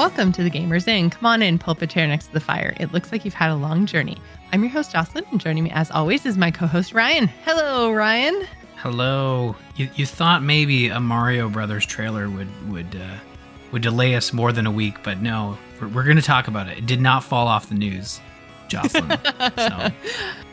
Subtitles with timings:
[0.00, 1.10] Welcome to the Gamers Inn.
[1.10, 2.74] Come on in, pull up a chair next to the fire.
[2.80, 4.16] It looks like you've had a long journey.
[4.50, 7.26] I'm your host, Jocelyn, and joining me as always is my co host, Ryan.
[7.44, 8.48] Hello, Ryan.
[8.76, 9.54] Hello.
[9.76, 13.18] You, you thought maybe a Mario Brothers trailer would would uh,
[13.72, 16.66] would delay us more than a week, but no, we're, we're going to talk about
[16.66, 16.78] it.
[16.78, 18.22] It did not fall off the news,
[18.68, 19.18] Jocelyn.
[19.58, 19.88] so.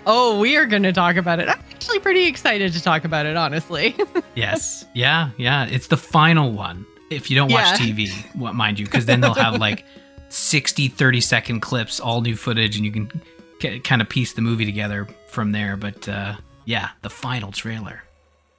[0.05, 1.47] Oh, we are going to talk about it.
[1.47, 3.95] I'm actually pretty excited to talk about it, honestly.
[4.35, 4.83] yes.
[4.93, 5.29] Yeah.
[5.37, 5.67] Yeah.
[5.67, 6.85] It's the final one.
[7.09, 7.87] If you don't watch Yeah.
[7.87, 9.85] TV, what mind you, because then they'll have like
[10.29, 13.21] 60, 30 second clips, all new footage, and you can
[13.59, 15.77] k- kind of piece the movie together from there.
[15.77, 16.35] But uh,
[16.65, 18.03] yeah, the final trailer.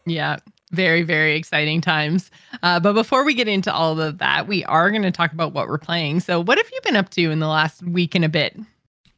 [0.06, 0.38] Yeah,
[0.70, 2.30] very, very exciting times.
[2.62, 5.52] Uh, but before we get into all of that, we are going to talk about
[5.52, 6.20] what we're playing.
[6.20, 8.56] So, what have you been up to in the last week and a bit?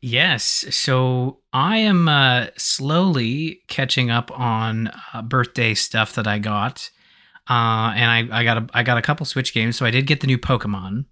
[0.02, 0.64] Yes.
[0.70, 6.90] So I am uh, slowly catching up on uh, birthday stuff that I got,
[7.50, 9.76] uh, and I, I got a I got a couple Switch games.
[9.76, 11.06] So I did get the new Pokemon.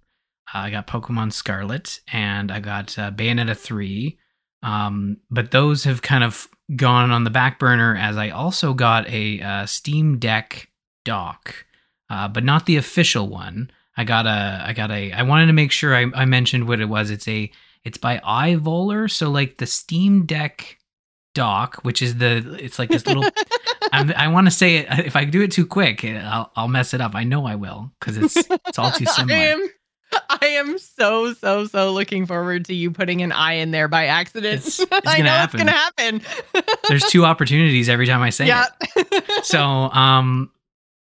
[0.53, 4.17] Uh, I got Pokemon Scarlet, and I got uh, Bayonetta three.
[4.63, 9.07] Um, but those have kind of gone on the back burner as I also got
[9.09, 10.69] a uh, Steam Deck
[11.03, 11.65] dock,
[12.09, 13.69] uh, but not the official one.
[13.97, 16.79] I got a I got a I wanted to make sure I, I mentioned what
[16.79, 17.09] it was.
[17.09, 17.51] It's a
[17.83, 20.78] it's by iVoler, so like the Steam Deck
[21.35, 23.23] dock, which is the it's like this little.
[23.91, 24.87] I'm, I want to say it.
[25.05, 27.15] If I do it too quick, I'll, I'll mess it up.
[27.15, 28.35] I know I will because it's
[28.67, 29.35] it's all too I similar.
[29.37, 29.69] am,
[30.29, 34.05] I am so, so, so looking forward to you putting an I in there by
[34.07, 34.65] accident.
[34.65, 35.61] It's- it's I gonna know happen.
[35.61, 36.21] it's to happen.
[36.87, 38.65] There's two opportunities every time I say yeah.
[38.95, 39.45] it.
[39.45, 40.51] So um,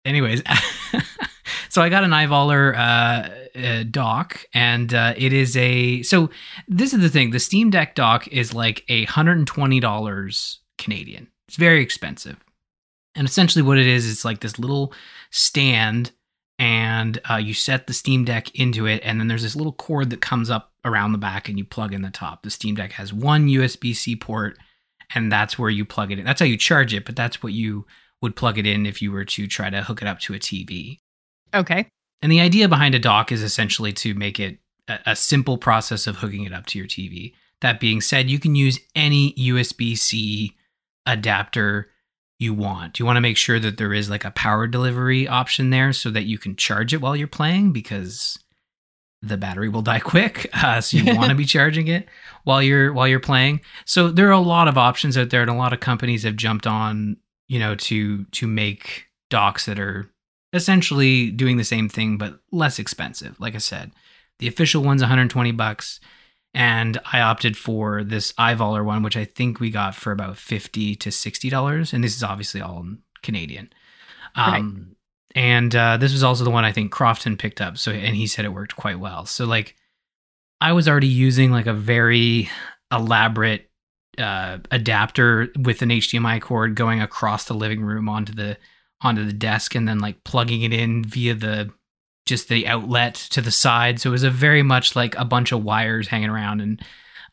[0.06, 0.41] anyways,
[1.73, 6.29] so I got an iVoler uh, uh, dock, and uh, it is a so
[6.67, 7.31] this is the thing.
[7.31, 11.29] The Steam Deck dock is like a hundred and twenty dollars Canadian.
[11.47, 12.38] It's very expensive,
[13.16, 14.94] and essentially what it is, it's like this little
[15.31, 16.11] stand,
[16.59, 20.11] and uh, you set the Steam Deck into it, and then there's this little cord
[20.11, 22.44] that comes up around the back, and you plug in the top.
[22.44, 24.59] The Steam Deck has one USB C port,
[25.16, 26.25] and that's where you plug it in.
[26.25, 27.88] That's how you charge it, but that's what you
[28.22, 30.40] would plug it in if you were to try to hook it up to a
[30.40, 31.00] TV.
[31.53, 31.88] Okay.
[32.22, 36.08] And the idea behind a dock is essentially to make it a, a simple process
[36.08, 37.34] of hooking it up to your TV.
[37.62, 40.56] That being said, you can use any USB C
[41.06, 41.90] adapter
[42.40, 43.00] you want.
[43.00, 46.09] You want to make sure that there is like a power delivery option there so
[46.12, 48.38] that you can charge it while you're playing because
[49.22, 50.50] the battery will die quick.
[50.53, 52.08] Uh, so you want to be charging it
[52.44, 53.62] while you're while you're playing.
[53.85, 56.35] So there are a lot of options out there, and a lot of companies have
[56.35, 60.09] jumped on, you know, to to make docks that are
[60.53, 63.40] essentially doing the same thing but less expensive.
[63.40, 63.91] Like I said,
[64.40, 66.00] the official one's 120 bucks,
[66.53, 70.96] and I opted for this iVoler one, which I think we got for about 50
[70.96, 72.86] to 60 dollars, and this is obviously all
[73.24, 73.72] Canadian.
[74.36, 74.96] Um,
[75.36, 77.78] And uh, this was also the one I think Crofton picked up.
[77.78, 79.25] So, and he said it worked quite well.
[79.25, 79.75] So, like,
[80.62, 82.50] I was already using like a very
[82.91, 83.70] elaborate
[84.20, 88.58] uh, adapter with an HDMI cord going across the living room onto the
[89.03, 91.72] onto the desk and then like plugging it in via the
[92.25, 94.00] just the outlet to the side.
[94.00, 96.62] So it was a very much like a bunch of wires hanging around.
[96.62, 96.81] And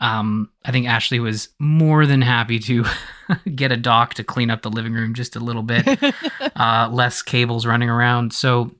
[0.00, 2.84] um, I think Ashley was more than happy to
[3.54, 5.86] get a dock to clean up the living room just a little bit,
[6.56, 8.32] uh, less cables running around.
[8.32, 8.72] So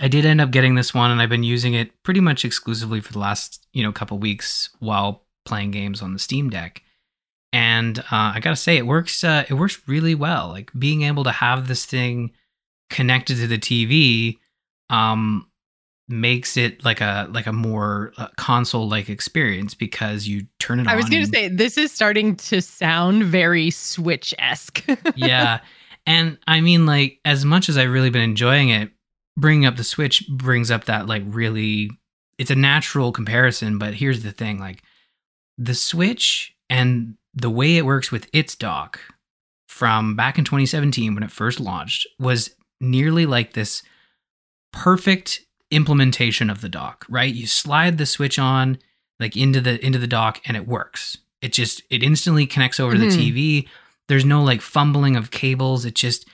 [0.00, 3.00] I did end up getting this one, and I've been using it pretty much exclusively
[3.00, 6.82] for the last you know couple weeks while playing games on the Steam Deck.
[7.54, 9.22] And uh, I gotta say, it works.
[9.22, 10.48] Uh, it works really well.
[10.48, 12.32] Like being able to have this thing
[12.90, 14.38] connected to the TV
[14.90, 15.48] um,
[16.08, 20.88] makes it like a like a more uh, console like experience because you turn it
[20.88, 20.88] on.
[20.88, 24.84] I was to and- say, this is starting to sound very Switch esque.
[25.14, 25.60] yeah.
[26.08, 28.90] And I mean, like, as much as I've really been enjoying it,
[29.36, 31.88] bringing up the Switch brings up that, like, really,
[32.36, 33.78] it's a natural comparison.
[33.78, 34.82] But here's the thing like,
[35.56, 39.00] the Switch and the way it works with its dock
[39.68, 43.82] from back in 2017 when it first launched was nearly like this
[44.72, 45.40] perfect
[45.70, 47.32] implementation of the dock, right?
[47.34, 48.78] You slide the Switch on
[49.20, 51.16] like into the into the dock and it works.
[51.40, 53.10] It just it instantly connects over to Mhm.
[53.10, 53.68] the TV.
[54.08, 55.84] There's no like fumbling of cables.
[55.84, 56.28] It just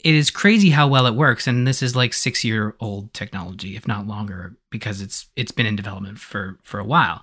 [0.00, 3.74] it is crazy how well it works and this is like 6 year old technology
[3.76, 7.22] if not longer because it's it's been in development for for a while.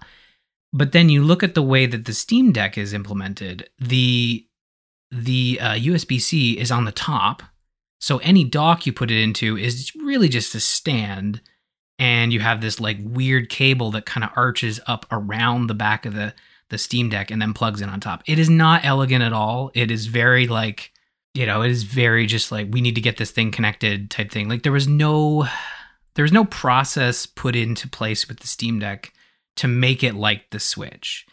[0.73, 3.69] But then you look at the way that the Steam Deck is implemented.
[3.79, 4.45] The
[5.13, 7.43] the uh, USB-C is on the top,
[7.99, 11.41] so any dock you put it into is really just a stand,
[11.99, 16.05] and you have this like weird cable that kind of arches up around the back
[16.05, 16.33] of the
[16.69, 18.23] the Steam Deck and then plugs in on top.
[18.25, 19.71] It is not elegant at all.
[19.73, 20.91] It is very like
[21.33, 24.31] you know, it is very just like we need to get this thing connected type
[24.31, 24.49] thing.
[24.49, 25.47] Like there was no
[26.15, 29.13] there was no process put into place with the Steam Deck
[29.57, 31.25] to make it like the Switch.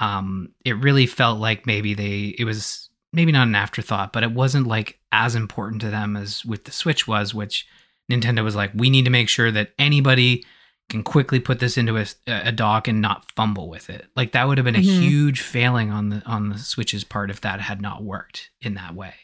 [0.00, 4.32] Um, it really felt like maybe they it was maybe not an afterthought, but it
[4.32, 7.66] wasn't like as important to them as with the Switch was, which
[8.10, 10.44] Nintendo was like, we need to make sure that anybody
[10.88, 14.06] can quickly put this into a, a dock and not fumble with it.
[14.14, 15.00] Like that would have been a Mhm.
[15.00, 18.94] huge failing on the on the Switch's part if that had not worked in that
[18.94, 19.14] way.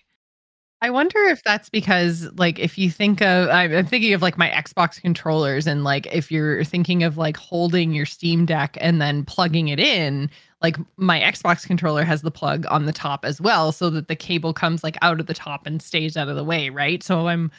[0.83, 4.51] I wonder if that's because, like, if you think of, I'm thinking of like my
[4.51, 9.25] Xbox controllers, and like if you're thinking of like holding your Steam Deck and then
[9.25, 10.29] plugging it in,
[10.61, 14.17] like my Xbox controller has the plug on the top as well, so that the
[14.17, 17.01] cable comes like out of the top and stays out of the way, right?
[17.05, 17.53] So I'm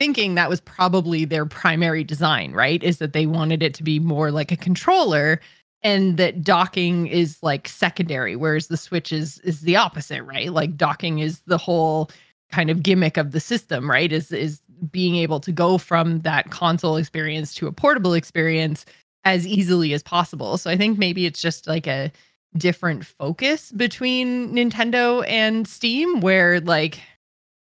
[0.00, 2.82] thinking that was probably their primary design, right?
[2.82, 5.40] Is that they wanted it to be more like a controller
[5.84, 10.78] and that docking is like secondary whereas the switch is is the opposite right like
[10.78, 12.10] docking is the whole
[12.54, 14.60] kind of gimmick of the system right is is
[14.92, 18.86] being able to go from that console experience to a portable experience
[19.24, 22.12] as easily as possible so i think maybe it's just like a
[22.56, 27.00] different focus between nintendo and steam where like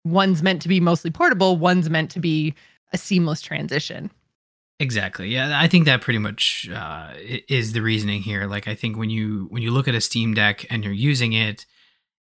[0.05, 2.53] one's meant to be mostly portable one's meant to be
[2.93, 4.09] a seamless transition
[4.79, 5.29] Exactly.
[5.29, 7.11] Yeah, I think that pretty much uh,
[7.49, 8.45] is the reasoning here.
[8.45, 11.33] Like, I think when you when you look at a Steam Deck and you're using
[11.33, 11.65] it,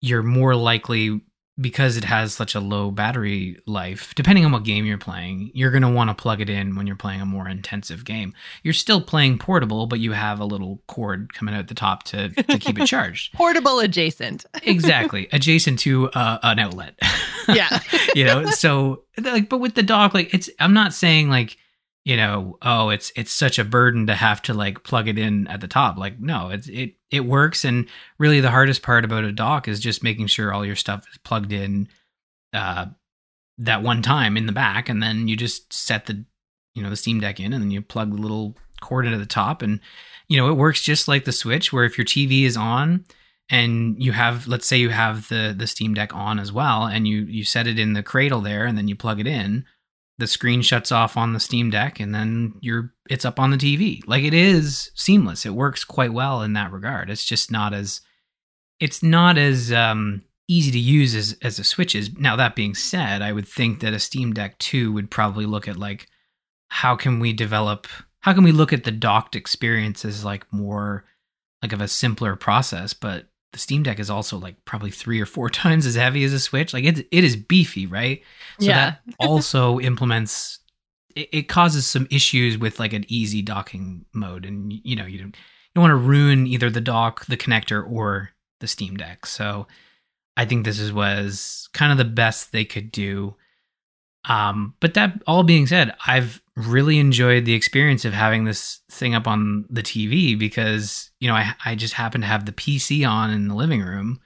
[0.00, 1.20] you're more likely
[1.60, 4.14] because it has such a low battery life.
[4.14, 6.86] Depending on what game you're playing, you're going to want to plug it in when
[6.86, 8.32] you're playing a more intensive game.
[8.62, 12.28] You're still playing portable, but you have a little cord coming out the top to
[12.30, 13.32] to keep it charged.
[13.34, 16.98] portable adjacent Exactly, adjacent to uh, an outlet.
[17.48, 17.80] yeah
[18.14, 21.56] you know so like but with the dock like it's i'm not saying like
[22.08, 25.46] you know oh it's it's such a burden to have to like plug it in
[25.48, 25.98] at the top.
[25.98, 27.66] Like no it's it it works.
[27.66, 27.86] And
[28.18, 31.18] really the hardest part about a dock is just making sure all your stuff is
[31.18, 31.86] plugged in
[32.54, 32.86] uh
[33.58, 34.88] that one time in the back.
[34.88, 36.24] And then you just set the
[36.74, 39.26] you know the steam deck in and then you plug the little cord into the
[39.26, 39.60] top.
[39.60, 39.78] And
[40.28, 43.04] you know it works just like the switch where if your tv is on
[43.50, 47.06] and you have let's say you have the the steam deck on as well and
[47.06, 49.66] you you set it in the cradle there and then you plug it in
[50.18, 53.56] the screen shuts off on the steam deck and then you're it's up on the
[53.56, 55.46] tv like it is seamless.
[55.46, 57.08] It works quite well in that regard.
[57.08, 58.00] It's just not as
[58.80, 62.16] it's not as um easy to use as as a switch is.
[62.18, 65.68] Now that being said i would think that a steam deck 2 would probably look
[65.68, 66.08] at like
[66.68, 67.86] how can we develop
[68.20, 71.04] how can we look at the docked experience as like more
[71.62, 73.26] like of a simpler process but
[73.58, 76.40] the steam deck is also like probably three or four times as heavy as a
[76.40, 76.72] switch.
[76.72, 78.22] Like it, it is beefy right?
[78.60, 78.74] So Yeah.
[78.74, 80.60] that also implements
[81.16, 84.46] it, it causes some issues with like an easy docking mode.
[84.46, 87.84] And you know you don't you don't want to ruin either the dock the connector
[87.90, 89.26] or the steam deck.
[89.26, 89.66] So
[90.36, 93.34] i think this is was kind of the best they could do
[94.28, 99.14] um but that all being said i've really enjoyed the experience of having this thing
[99.14, 103.08] up on the tv because you know i i just happened to have the pc
[103.08, 104.20] on in the living room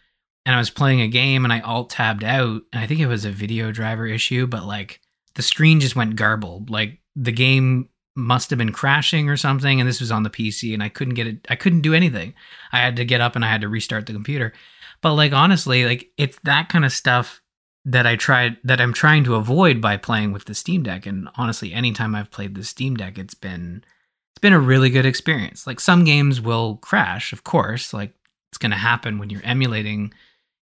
[0.45, 3.07] and I was playing a game and I alt tabbed out and I think it
[3.07, 5.01] was a video driver issue, but like
[5.35, 6.71] the screen just went garbled.
[6.71, 10.75] Like the game must have been crashing or something and this was on the PC
[10.75, 12.35] and I couldn't get it I couldn't do anything.
[12.73, 14.53] I had to get up and I had to restart the computer.
[15.01, 17.42] But like honestly, like it's that kind of stuff
[17.85, 21.07] that I tried that I'm trying to avoid by playing with the Steam Deck.
[21.07, 23.85] And honestly anytime I've played the Steam Deck it's been
[24.33, 25.67] it's been a really good experience.
[25.67, 28.15] Like some games will crash, of course, like
[28.51, 30.13] it's going to happen when you're emulating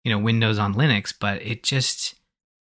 [0.04, 2.14] you know windows on linux but it just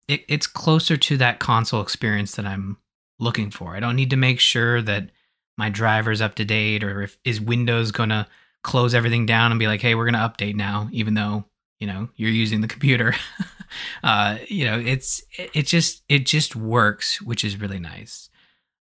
[0.08, 2.78] it, it's closer to that console experience that i'm
[3.20, 3.76] looking for.
[3.76, 5.10] I don't need to make sure that
[5.56, 8.26] my driver's up to date or if is windows going to
[8.62, 11.44] close everything down and be like hey we're going to update now even though
[11.78, 13.14] you know you're using the computer
[14.02, 15.22] uh you know it's
[15.54, 18.28] it just it just works which is really nice.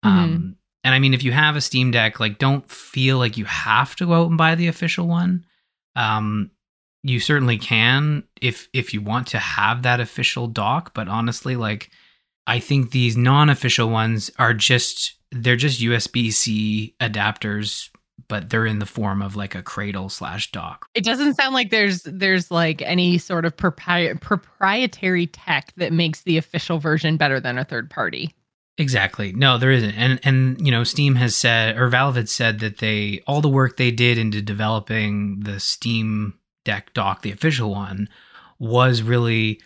[0.04, 3.46] Um and i mean if you have a steam deck like don't feel like you
[3.46, 5.46] have to go out and buy the official one.
[5.96, 6.52] Um
[7.04, 11.90] you certainly can if if you want to have that official dock but honestly like
[12.46, 17.90] i think these non-official ones are just they're just usb-c adapters
[18.28, 21.70] but they're in the form of like a cradle slash dock It doesn't sound like
[21.70, 27.40] there's there's like any sort of propri- proprietary tech that makes the official version better
[27.40, 28.34] than a third party.
[28.80, 29.34] Exactly.
[29.34, 29.96] No, there isn't.
[29.96, 33.50] And and you know, Steam has said or Valve had said that they all the
[33.50, 38.08] work they did into developing the Steam Deck dock, the official one,
[38.60, 39.60] was really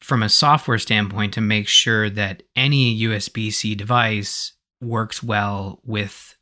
[0.00, 6.36] from a software standpoint to make sure that any USB-C device works well with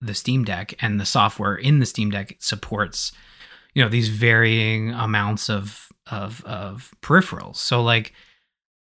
[0.00, 3.12] the Steam Deck and the software in the Steam Deck supports
[3.74, 7.56] you know these varying amounts of of of peripherals.
[7.56, 8.14] So like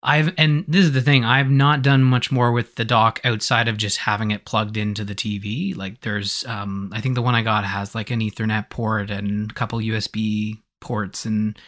[0.01, 3.67] I've and this is the thing, I've not done much more with the dock outside
[3.67, 5.77] of just having it plugged into the TV.
[5.77, 9.51] Like there's um I think the one I got has like an Ethernet port and
[9.51, 11.59] a couple USB ports and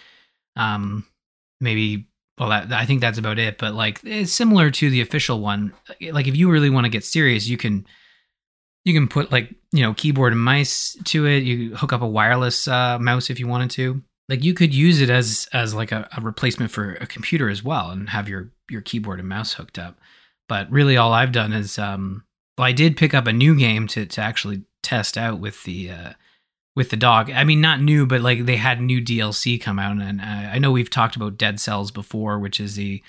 [0.56, 1.06] um
[1.60, 2.08] maybe
[2.40, 5.74] well that, I think that's about it, but like it's similar to the official one.
[6.12, 7.86] Like if you really want to get serious, you can
[8.84, 11.44] you can put like, you know, keyboard and mice to it.
[11.44, 14.02] You hook up a wireless uh, mouse if you wanted to.
[14.30, 17.64] Like you could use it as as like a, a, replacement for a computer as
[17.64, 20.00] well and have your your keyboard and mouse hooked up.
[20.48, 22.24] But really all i've done is um
[22.58, 25.92] well i did pick up a new game to to actually test out with the
[25.92, 26.14] uh
[26.78, 27.30] with the dog.
[27.30, 30.60] I mean not new but like they had new dlc come out and i, I
[30.60, 33.04] know we've talked about dead cells before which is the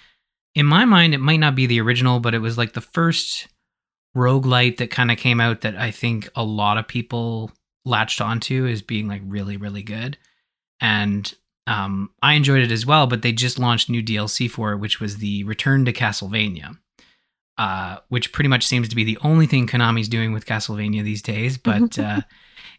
[0.57, 3.47] in my mind it might not be the original but it was like the first
[4.17, 7.51] roguelite that kind of came out that i think a lot of people
[7.85, 10.19] latched onto as being like really really good
[10.81, 11.35] and
[11.67, 13.07] um, I enjoyed it as well.
[13.07, 16.77] But they just launched new DLC for it, which was the Return to Castlevania,
[17.59, 21.23] uh, which pretty much seems to be the only thing Konami's doing with Castlevania these
[21.23, 21.59] days.
[21.63, 22.23] But uh,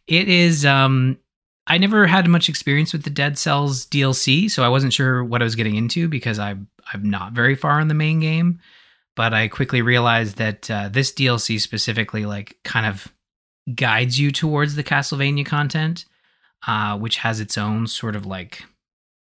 [0.08, 0.66] it is.
[0.66, 1.18] Um,
[1.66, 5.42] I never had much experience with the Dead Cells DLC, so I wasn't sure what
[5.42, 6.56] I was getting into because I
[6.94, 8.60] I'm not very far in the main game.
[9.16, 13.08] But I quickly realized that uh, this DLC specifically, like, kind of
[13.74, 16.06] guides you towards the Castlevania content
[16.68, 18.64] uh, which has its own sort of like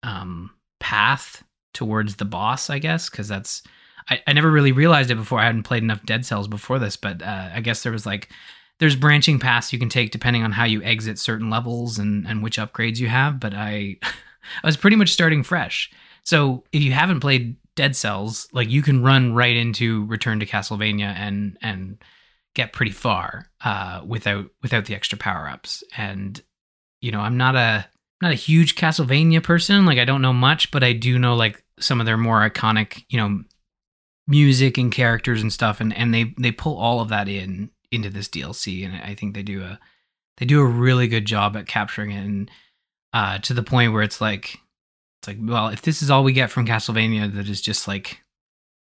[0.02, 3.62] um, path towards the boss, I guess, because that's
[4.08, 5.38] I, I never really realized it before.
[5.38, 8.30] I hadn't played enough Dead Cells before this, but uh, I guess there was like
[8.78, 12.42] there's branching paths you can take depending on how you exit certain levels and and
[12.42, 13.38] which upgrades you have.
[13.38, 15.90] But I I was pretty much starting fresh.
[16.24, 20.46] So if you haven't played Dead Cells, like you can run right into Return to
[20.46, 21.96] Castlevania and and
[22.54, 25.82] get pretty far uh, without without the extra power ups.
[25.96, 26.38] And
[27.00, 27.86] you know, I'm not a
[28.20, 29.86] not a huge Castlevania person.
[29.86, 33.02] Like I don't know much, but I do know like some of their more iconic,
[33.08, 33.44] you know,
[34.26, 38.10] music and characters and stuff and and they they pull all of that in into
[38.10, 39.80] this DLC and I think they do a
[40.36, 42.50] they do a really good job at capturing it and
[43.14, 44.58] uh to the point where it's like
[45.20, 48.20] it's like well, if this is all we get from Castlevania that is just like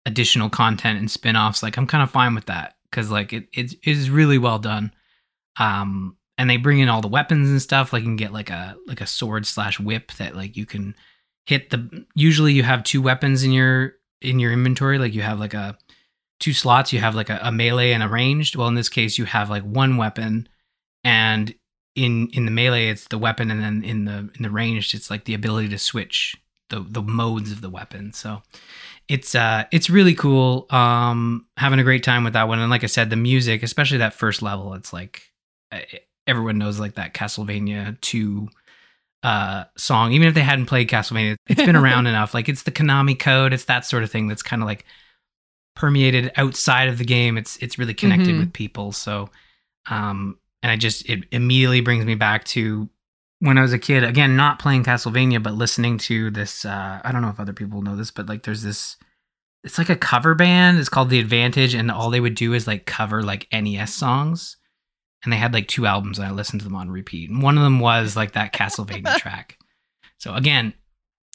[0.05, 3.75] additional content and spin-offs, like I'm kind of fine with that cuz like it it
[3.85, 4.93] is really well done.
[5.59, 8.50] Um and they bring in all the weapons and stuff like you can get like
[8.50, 10.95] a like a sword slash whip that like you can
[11.47, 15.40] hit the usually you have two weapons in your in your inventory like you have
[15.40, 15.76] like a
[16.38, 19.16] two slots you have like a, a melee and a ranged well in this case
[19.16, 20.49] you have like one weapon
[21.05, 21.55] and
[21.97, 25.11] in in the melee it's the weapon and then in the in the ranged it's
[25.11, 26.37] like the ability to switch
[26.69, 28.12] the the modes of the weapon.
[28.12, 28.43] So
[29.09, 30.67] it's uh it's really cool.
[30.71, 32.59] Um having a great time with that one.
[32.59, 35.33] And like i said the music especially that first level it's like
[36.26, 38.49] everyone knows like that Castlevania 2
[39.23, 40.12] uh song.
[40.12, 42.35] Even if they hadn't played Castlevania it's been around enough.
[42.35, 44.85] Like it's the Konami code it's that sort of thing that's kind of like
[45.75, 47.38] permeated outside of the game.
[47.38, 48.41] It's it's really connected mm-hmm.
[48.41, 48.93] with people.
[48.93, 49.31] So
[49.88, 52.88] um and I just it immediately brings me back to
[53.38, 57.12] when I was a kid again not playing Castlevania but listening to this uh I
[57.12, 58.96] don't know if other people know this but like there's this
[59.62, 62.66] it's like a cover band it's called The Advantage and all they would do is
[62.66, 64.56] like cover like NES songs
[65.23, 67.30] and they had like two albums and I listened to them on repeat.
[67.30, 69.58] And one of them was like that Castlevania track.
[70.18, 70.75] So again,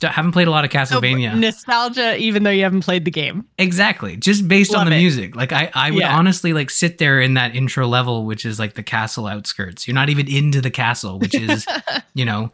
[0.07, 1.37] haven't played a lot of Castlevania.
[1.37, 3.45] nostalgia, even though you haven't played the game.
[3.57, 4.17] Exactly.
[4.17, 4.99] Just based Love on the it.
[4.99, 5.35] music.
[5.35, 6.17] Like I, I would yeah.
[6.17, 9.87] honestly like sit there in that intro level, which is like the castle outskirts.
[9.87, 11.65] You're not even into the castle, which is,
[12.13, 12.51] you know,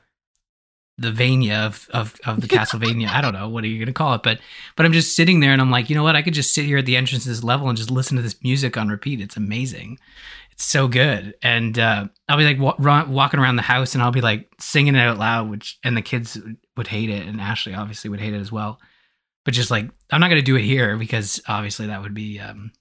[0.97, 3.07] the Vania of, of, of the Castlevania.
[3.07, 3.47] I don't know.
[3.47, 4.23] What are you going to call it?
[4.23, 4.39] But,
[4.75, 6.15] but I'm just sitting there and I'm like, you know what?
[6.15, 8.23] I could just sit here at the entrance of this level and just listen to
[8.23, 9.21] this music on repeat.
[9.21, 9.99] It's amazing
[10.57, 11.35] so good.
[11.41, 14.95] And uh, I'll be like run, walking around the house and I'll be like singing
[14.95, 16.37] it out loud, which and the kids
[16.75, 18.79] would hate it, and Ashley obviously would hate it as well.
[19.45, 22.71] But just like I'm not gonna do it here because obviously that would be um,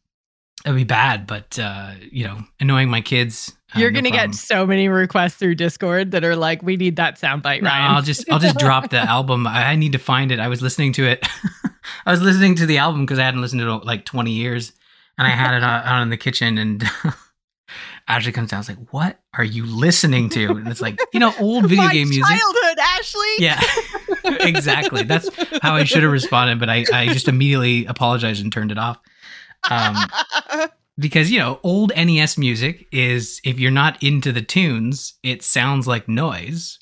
[0.64, 1.26] that would be bad.
[1.26, 3.52] But uh, you know, annoying my kids.
[3.74, 7.20] Uh, You're gonna get so many requests through Discord that are like, "We need that
[7.20, 7.90] soundbite." No, Ryan.
[7.92, 9.46] I'll just I'll just drop the album.
[9.46, 10.40] I, I need to find it.
[10.40, 11.26] I was listening to it.
[12.06, 14.72] I was listening to the album because I hadn't listened to it like 20 years,
[15.18, 16.84] and I had it on in the kitchen and.
[18.08, 18.60] Ashley comes down.
[18.60, 20.52] It's like, what are you listening to?
[20.52, 22.24] And it's like, you know, old video game music.
[22.24, 23.34] Childhood, Ashley.
[23.38, 23.60] Yeah,
[24.46, 25.02] exactly.
[25.02, 25.28] That's
[25.60, 28.98] how I should have responded, but I, I just immediately apologized and turned it off.
[29.68, 29.96] Um,
[30.98, 35.88] because you know, old NES music is if you're not into the tunes, it sounds
[35.88, 36.78] like noise.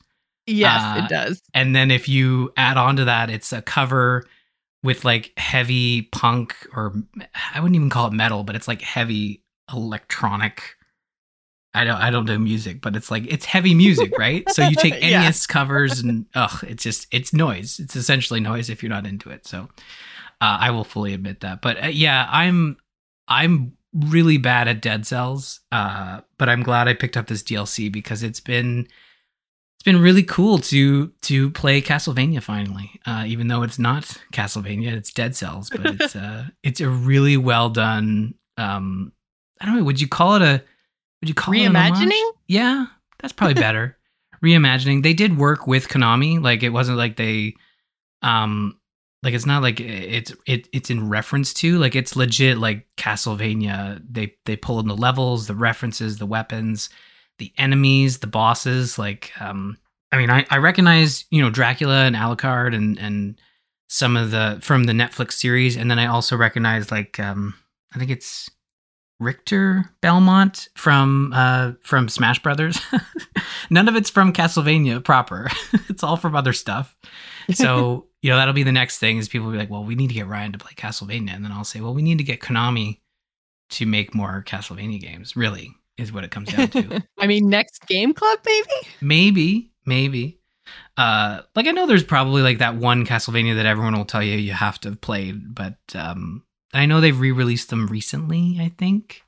[0.46, 1.42] Yes, uh, it does.
[1.54, 4.26] And then if you add on to that, it's a cover
[4.82, 6.94] with like heavy punk or
[7.54, 10.76] I wouldn't even call it metal, but it's like heavy electronic
[11.74, 14.48] I don't I don't do music, but it's like it's heavy music, right?
[14.50, 17.78] so you take NES covers and ugh, it's just it's noise.
[17.80, 19.46] It's essentially noise if you're not into it.
[19.46, 19.68] So
[20.40, 21.62] Uh, I will fully admit that.
[21.62, 22.76] But uh, yeah, I'm
[23.28, 25.60] I'm really bad at Dead Cells.
[25.72, 28.86] Uh, but I'm glad I picked up this DLC because it's been
[29.76, 33.00] it's been really cool to to play Castlevania finally.
[33.06, 37.36] Uh, even though it's not Castlevania, it's Dead Cells, but it's uh it's a really
[37.36, 38.34] well done.
[38.56, 39.12] Um,
[39.60, 39.84] I don't know.
[39.84, 40.62] Would you call it a?
[41.24, 41.56] Would you call it?
[41.56, 42.32] Reimagining?
[42.48, 42.84] Yeah,
[43.18, 43.96] that's probably better.
[44.44, 45.02] Reimagining.
[45.02, 46.38] They did work with Konami.
[46.38, 47.54] Like it wasn't like they,
[48.20, 48.78] um,
[49.22, 54.02] like it's not like it's it it's in reference to like it's legit like Castlevania.
[54.06, 56.90] They they pull in the levels, the references, the weapons,
[57.38, 58.98] the enemies, the bosses.
[58.98, 59.78] Like, um,
[60.12, 63.40] I mean, I I recognize you know Dracula and Alucard and and
[63.88, 67.54] some of the from the Netflix series, and then I also recognize like um
[67.94, 68.50] I think it's
[69.20, 72.80] Richter Belmont from uh from Smash Brothers.
[73.70, 75.48] None of it's from Castlevania proper.
[75.88, 76.96] it's all from other stuff.
[77.52, 79.94] So, you know, that'll be the next thing is people will be like, "Well, we
[79.94, 82.24] need to get Ryan to play Castlevania." And then I'll say, "Well, we need to
[82.24, 83.00] get Konami
[83.70, 87.02] to make more Castlevania games." Really is what it comes down to.
[87.18, 88.88] I mean, next game club, maybe?
[89.00, 90.40] maybe, maybe.
[90.96, 94.36] Uh like I know there's probably like that one Castlevania that everyone will tell you
[94.36, 96.42] you have to have played, but um
[96.74, 99.22] I know they've re-released them recently, I think.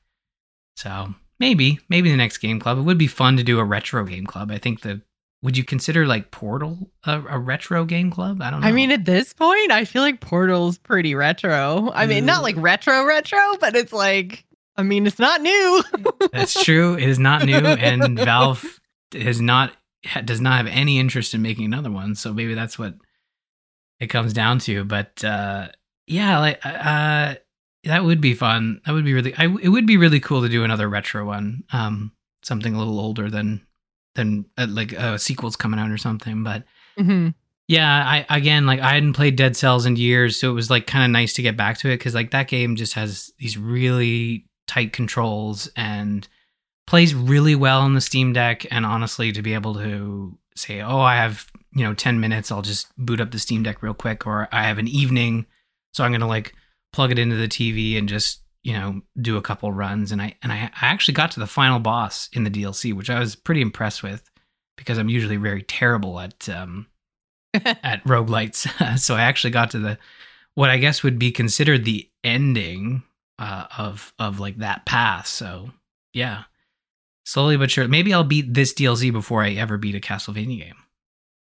[0.76, 2.78] So maybe, maybe the next game club.
[2.78, 4.50] It would be fun to do a retro game club.
[4.50, 5.00] I think the
[5.42, 8.42] would you consider like Portal a, a retro game club?
[8.42, 8.66] I don't know.
[8.66, 11.92] I mean, at this point, I feel like Portal's pretty retro.
[11.94, 14.44] I mean, not like retro retro, but it's like,
[14.76, 15.84] I mean, it's not new.
[16.32, 16.94] That's true.
[16.94, 18.80] It is not new, and Valve
[19.12, 19.76] has not
[20.24, 22.14] does not have any interest in making another one.
[22.14, 22.94] So maybe that's what
[24.00, 24.84] it comes down to.
[24.84, 25.68] But uh,
[26.06, 27.34] yeah, like uh,
[27.84, 28.80] that would be fun.
[28.86, 29.34] That would be really.
[29.36, 31.64] I, it would be really cool to do another retro one.
[31.72, 33.66] Um, something a little older than
[34.14, 36.42] than uh, like a sequel's coming out or something.
[36.42, 36.64] But
[36.98, 37.34] Mhm.
[37.68, 40.86] yeah, I again like I hadn't played Dead Cells in years, so it was like
[40.86, 43.58] kind of nice to get back to it because like that game just has these
[43.58, 46.26] really tight controls and
[46.86, 48.64] plays really well on the Steam Deck.
[48.72, 52.62] And honestly, to be able to say, oh, I have you know ten minutes, I'll
[52.62, 55.44] just boot up the Steam Deck real quick, or I have an evening,
[55.96, 56.54] so I'm gonna like
[56.92, 60.12] plug it into the TV and just you know do a couple runs.
[60.12, 63.08] And I and I, I actually got to the final boss in the DLC, which
[63.08, 64.30] I was pretty impressed with
[64.76, 66.86] because I'm usually very terrible at um,
[67.54, 68.98] at roguelites.
[68.98, 69.98] so I actually got to the
[70.54, 73.02] what I guess would be considered the ending
[73.38, 75.26] uh, of of like that path.
[75.26, 75.70] So
[76.12, 76.42] yeah,
[77.24, 77.88] slowly but sure.
[77.88, 80.76] Maybe I'll beat this DLC before I ever beat a Castlevania game.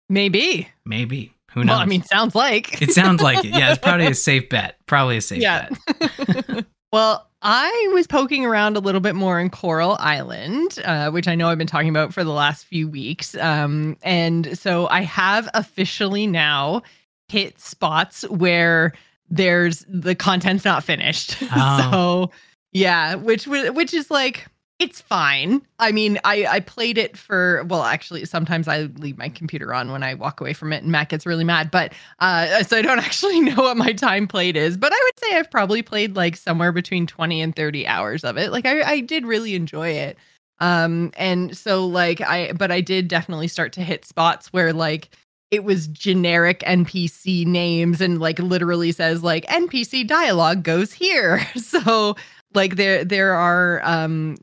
[0.09, 0.67] Maybe.
[0.83, 1.73] Maybe who knows?
[1.73, 2.81] Well, I mean, sounds like.
[2.81, 3.51] it sounds like it.
[3.51, 4.77] Yeah, it's probably a safe bet.
[4.85, 5.69] Probably a safe Yeah.
[5.99, 6.65] bet.
[6.93, 11.35] well, I was poking around a little bit more in Coral Island, uh, which I
[11.35, 13.35] know I've been talking about for the last few weeks.
[13.35, 16.83] Um, and so I have officially now
[17.29, 18.93] hit spots where
[19.29, 21.37] there's the content's not finished.
[21.53, 21.89] Oh.
[21.91, 22.31] so
[22.73, 24.45] yeah, which which is like
[24.81, 25.61] it's fine.
[25.77, 29.91] I mean, I I played it for well, actually, sometimes I leave my computer on
[29.91, 31.69] when I walk away from it, and Matt gets really mad.
[31.69, 34.77] But uh, so I don't actually know what my time played is.
[34.77, 38.37] But I would say I've probably played like somewhere between twenty and thirty hours of
[38.37, 38.51] it.
[38.51, 40.17] Like I I did really enjoy it.
[40.59, 45.09] Um, and so like I, but I did definitely start to hit spots where like
[45.51, 51.45] it was generic NPC names and like literally says like NPC dialogue goes here.
[51.55, 52.15] So
[52.53, 54.37] like there there are um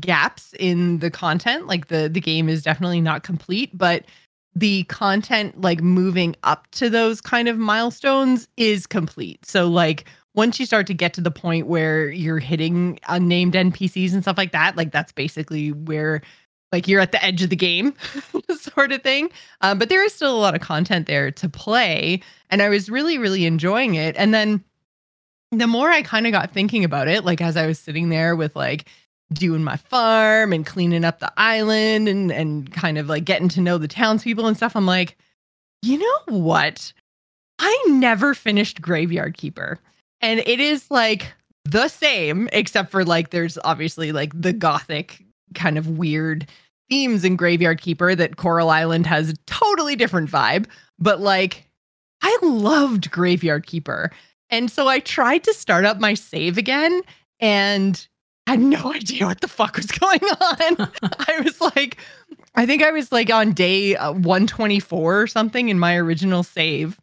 [0.00, 1.66] gaps in the content.
[1.66, 4.04] Like the the game is definitely not complete, but
[4.54, 9.44] the content like moving up to those kind of milestones is complete.
[9.44, 14.12] So like once you start to get to the point where you're hitting unnamed NPCs
[14.12, 16.22] and stuff like that, like that's basically where
[16.72, 17.94] like you're at the edge of the game
[18.56, 19.30] sort of thing.
[19.60, 22.20] Um, but there is still a lot of content there to play.
[22.48, 24.16] And I was really, really enjoying it.
[24.16, 24.62] And then
[25.50, 28.36] the more I kind of got thinking about it, like as I was sitting there
[28.36, 28.86] with like
[29.32, 33.60] doing my farm and cleaning up the island and and kind of like getting to
[33.60, 35.16] know the townspeople and stuff, I'm like,
[35.82, 36.92] you know what?
[37.58, 39.78] I never finished Graveyard Keeper.
[40.20, 41.32] And it is like
[41.64, 46.48] the same, except for like there's obviously like the gothic kind of weird
[46.88, 50.66] themes in Graveyard Keeper that Coral Island has a totally different vibe.
[50.98, 51.68] But like,
[52.22, 54.10] I loved Graveyard Keeper.
[54.50, 57.02] And so I tried to start up my save again
[57.38, 58.06] and
[58.50, 60.90] had no idea what the fuck was going on.
[61.02, 61.98] I was like,
[62.54, 66.98] I think I was like on day uh, 124 or something in my original save.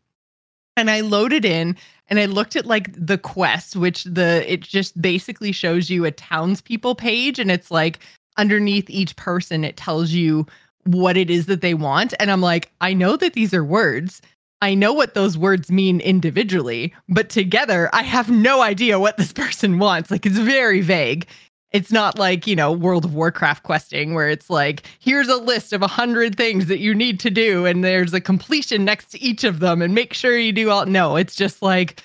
[0.76, 1.76] And I loaded in
[2.10, 6.12] and I looked at like the quests, which the it just basically shows you a
[6.12, 8.00] townspeople page, and it's like
[8.38, 10.46] underneath each person, it tells you
[10.84, 12.14] what it is that they want.
[12.20, 14.22] And I'm like, I know that these are words.
[14.62, 19.34] I know what those words mean individually, but together I have no idea what this
[19.44, 20.12] person wants.
[20.12, 21.28] Like it's very vague.
[21.72, 25.74] It's not like, you know, World of Warcraft questing where it's like, here's a list
[25.74, 29.22] of a hundred things that you need to do, and there's a completion next to
[29.22, 30.86] each of them, and make sure you do all.
[30.86, 32.02] No, it's just like,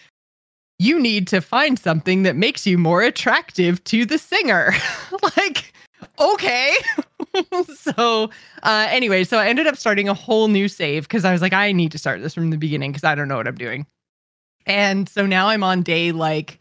[0.80, 4.74] you need to find something that makes you more attractive to the singer.
[5.36, 5.72] like,
[6.18, 6.74] okay.
[7.76, 8.30] so,
[8.62, 11.52] uh, anyway, so I ended up starting a whole new save because I was like,
[11.52, 13.86] I need to start this from the beginning because I don't know what I'm doing.
[14.66, 16.60] And so now I'm on day like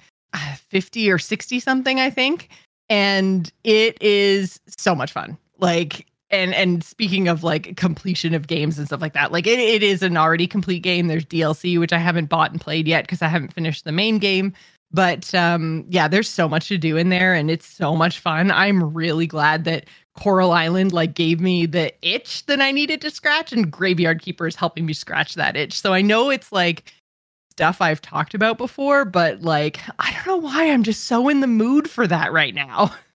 [0.69, 2.49] 50 or 60 something, I think.
[2.89, 5.37] And it is so much fun.
[5.59, 9.59] Like, and and speaking of like completion of games and stuff like that, like it,
[9.59, 11.07] it is an already complete game.
[11.07, 14.17] There's DLC, which I haven't bought and played yet because I haven't finished the main
[14.17, 14.53] game.
[14.93, 18.51] But um, yeah, there's so much to do in there and it's so much fun.
[18.51, 19.85] I'm really glad that
[20.17, 24.47] Coral Island like gave me the itch that I needed to scratch and Graveyard Keeper
[24.47, 25.79] is helping me scratch that itch.
[25.79, 26.91] So I know it's like
[27.51, 31.39] stuff I've talked about before, but like I don't know why I'm just so in
[31.39, 32.93] the mood for that right now.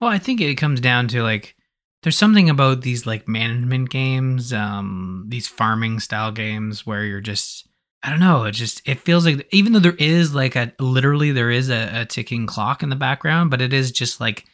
[0.00, 1.54] Well, I think it comes down to like
[2.02, 7.68] there's something about these like management games, um, these farming style games where you're just
[8.02, 8.44] I don't know.
[8.44, 12.00] It just it feels like even though there is like a literally there is a,
[12.00, 14.46] a ticking clock in the background, but it is just like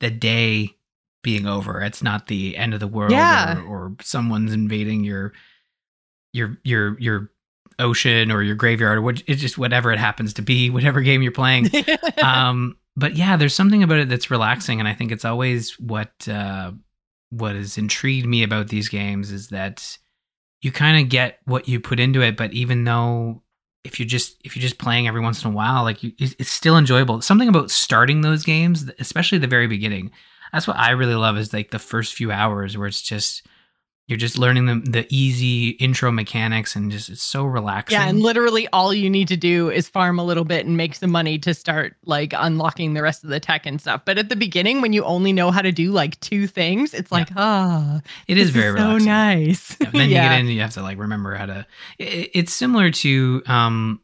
[0.00, 0.76] the day
[1.22, 1.80] being over.
[1.82, 3.58] It's not the end of the world Yeah.
[3.60, 5.32] or, or someone's invading your
[6.32, 7.30] your your your
[7.78, 11.22] ocean or your graveyard or what it's just whatever it happens to be, whatever game
[11.22, 11.68] you're playing.
[12.22, 16.12] um but yeah, there's something about it that's relaxing and I think it's always what
[16.28, 16.72] uh
[17.30, 19.96] what has intrigued me about these games is that
[20.62, 23.42] you kind of get what you put into it but even though
[23.84, 26.50] if you're just if you're just playing every once in a while like you, it's
[26.50, 30.10] still enjoyable something about starting those games especially the very beginning
[30.52, 33.46] that's what i really love is like the first few hours where it's just
[34.06, 38.18] you're just learning the, the easy intro mechanics and just it's so relaxing yeah, and
[38.20, 41.38] literally all you need to do is farm a little bit and make some money
[41.38, 44.02] to start like unlocking the rest of the tech and stuff.
[44.04, 47.12] But at the beginning, when you only know how to do like two things, it's
[47.12, 49.76] like, ah, it is very so relaxing nice.
[49.80, 50.22] Yeah, then Yeah.
[50.24, 51.66] you get in and you have to like remember how to
[52.00, 54.00] it, it's similar to um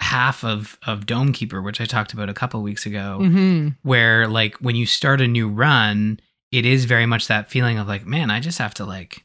[0.00, 3.76] half of of dome keeper which i talked about a couple weeks ago Mhm.
[3.82, 6.18] where like when you start a new run
[6.50, 9.24] it is very much that feeling of like man i just have to like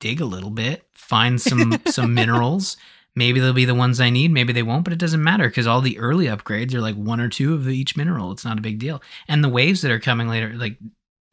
[0.00, 2.76] dig a little bit find some some minerals.
[3.16, 5.66] Maybe they'll be the ones i need maybe they won't but it doesn't matter because
[5.66, 8.30] all the early upgrades are like one or two of each mineral.
[8.30, 9.02] It's not a big deal.
[9.26, 10.78] And the waves that are coming later like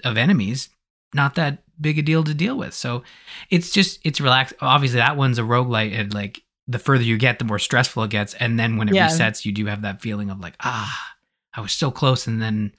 [0.03, 0.69] of enemies
[1.13, 2.73] not that big a deal to deal with.
[2.73, 3.03] So
[3.51, 7.39] it's just it's relaxed obviously that one's a roguelite and like the further you get
[7.39, 9.07] the more stressful it gets and then when it Yeah.
[9.07, 11.13] resets you do have that feeling of like ah
[11.53, 12.73] i was so close and then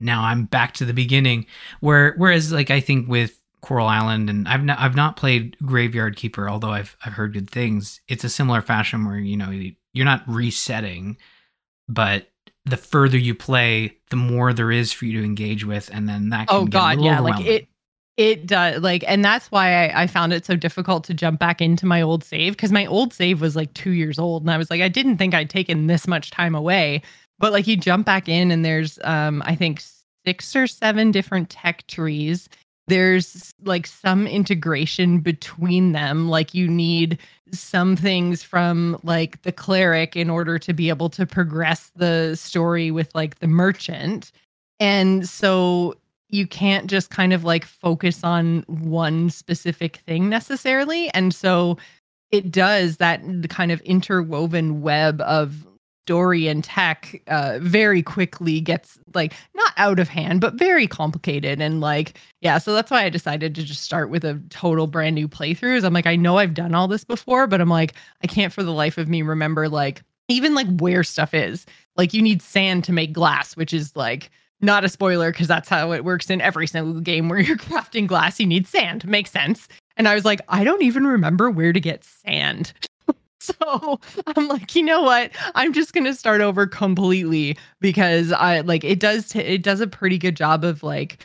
[0.00, 1.46] now i'm back to the beginning
[1.80, 6.14] where whereas like i think with coral island and i've not i've not played graveyard
[6.16, 9.50] keeper although i've i've heard good things it's a similar fashion where you know
[9.92, 11.16] you're not resetting
[11.88, 12.28] but
[12.64, 16.28] the further you play the more there is for you to engage with and then
[16.30, 17.68] that can Oh get a God, little yeah, like it.
[18.16, 21.60] It does like, and that's why I, I found it so difficult to jump back
[21.60, 24.56] into my old save because my old save was like two years old, and I
[24.56, 27.02] was like, I didn't think I'd taken this much time away.
[27.38, 29.82] But like, you jump back in, and there's, um, I think
[30.24, 32.48] six or seven different tech trees.
[32.88, 36.30] There's like some integration between them.
[36.30, 37.18] Like, you need
[37.52, 42.90] some things from like the cleric in order to be able to progress the story
[42.90, 44.32] with like the merchant.
[44.80, 45.96] And so
[46.36, 51.08] you can't just kind of like focus on one specific thing necessarily.
[51.14, 51.78] And so
[52.30, 55.66] it does that kind of interwoven web of
[56.06, 61.60] story and tech uh, very quickly gets like not out of hand, but very complicated.
[61.60, 65.16] And like, yeah, so that's why I decided to just start with a total brand
[65.16, 65.76] new playthrough.
[65.76, 68.52] Is I'm like, I know I've done all this before, but I'm like, I can't
[68.52, 71.66] for the life of me remember like even like where stuff is.
[71.96, 75.68] Like you need sand to make glass, which is like not a spoiler because that's
[75.68, 78.40] how it works in every single game where you're crafting glass.
[78.40, 79.06] You need sand.
[79.06, 79.68] Makes sense.
[79.96, 82.72] And I was like, I don't even remember where to get sand.
[83.40, 85.30] so I'm like, you know what?
[85.54, 89.86] I'm just gonna start over completely because I like it does t- it does a
[89.86, 91.24] pretty good job of like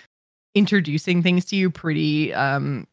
[0.56, 2.86] introducing things to you pretty um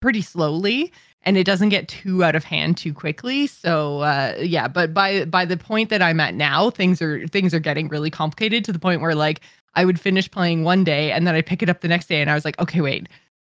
[0.00, 4.68] pretty slowly and it doesn't get too out of hand too quickly so uh yeah
[4.68, 8.10] but by by the point that i'm at now things are things are getting really
[8.10, 9.40] complicated to the point where like
[9.76, 12.20] i would finish playing one day and then i pick it up the next day
[12.20, 13.08] and i was like okay wait.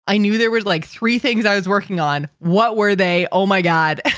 [0.09, 2.29] I knew there were like three things i was working on.
[2.39, 3.27] What were they?
[3.31, 4.01] Oh my god.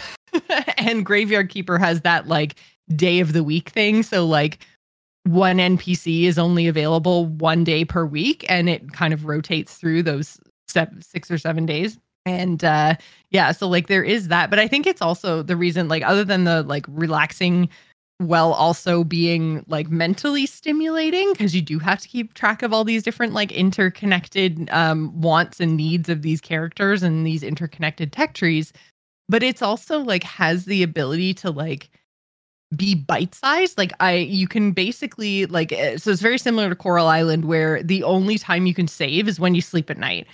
[0.77, 2.55] And graveyard keeper has that like
[2.95, 4.03] day of the week thing.
[4.03, 4.59] So like
[5.25, 10.03] one npc is only available one day per week and it kind of rotates through
[10.03, 11.99] those six or seven days.
[12.25, 12.95] And uh
[13.31, 16.23] yeah, so like there is that, but I think it's also the reason like other
[16.23, 17.69] than the like relaxing
[18.19, 22.83] while also being like mentally stimulating because you do have to keep track of all
[22.83, 28.33] these different like interconnected um wants and needs of these characters and these interconnected tech
[28.33, 28.73] trees.
[29.29, 31.89] But it's also like has the ability to like
[32.75, 36.75] be bite sized like i you can basically like eh, so it's very similar to
[36.75, 40.27] coral island where the only time you can save is when you sleep at night.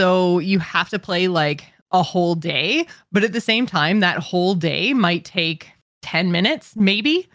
[0.00, 4.18] So you have to play like a whole day but at the same time that
[4.18, 5.68] whole day might take
[6.02, 7.28] 10 minutes maybe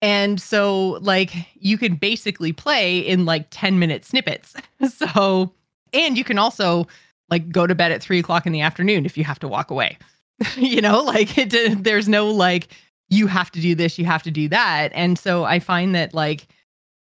[0.00, 4.54] and so like you can basically play in like 10 minute snippets
[4.88, 5.52] so
[5.92, 6.86] and you can also
[7.30, 9.70] like go to bed at three o'clock in the afternoon if you have to walk
[9.70, 9.96] away
[10.56, 12.68] you know like it, there's no like
[13.12, 14.90] you have to do this, you have to do that.
[14.94, 16.48] And so I find that like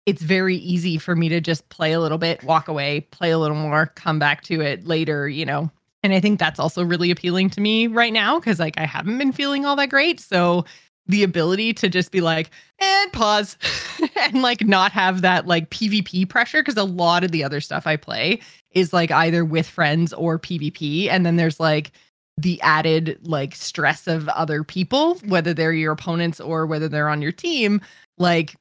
[0.06, 3.38] it's very easy for me to just play a little bit, walk away, play a
[3.38, 5.70] little more, come back to it later, you know.
[6.02, 9.18] And I think that's also really appealing to me right now because like I haven't
[9.18, 10.20] been feeling all that great.
[10.20, 10.64] So
[11.06, 13.56] the ability to just be like, and pause
[14.16, 17.86] and like not have that like PvP pressure because a lot of the other stuff
[17.86, 18.40] I play
[18.72, 21.08] is like either with friends or PvP.
[21.08, 21.90] And then there's like
[22.36, 27.22] the added like stress of other people, whether they're your opponents or whether they're on
[27.22, 27.80] your team,
[28.18, 28.54] like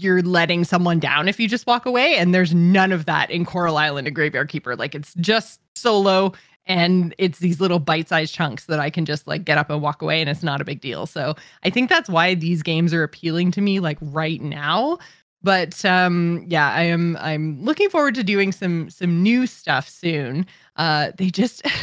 [0.00, 2.16] you're letting someone down if you just walk away.
[2.16, 4.76] And there's none of that in Coral Island and Graveyard Keeper.
[4.76, 6.32] Like it's just solo
[6.66, 10.02] and it's these little bite-sized chunks that I can just like get up and walk
[10.02, 11.06] away and it's not a big deal.
[11.06, 14.98] So I think that's why these games are appealing to me like right now.
[15.42, 20.46] But um yeah, I am I'm looking forward to doing some some new stuff soon.
[20.76, 21.62] Uh they just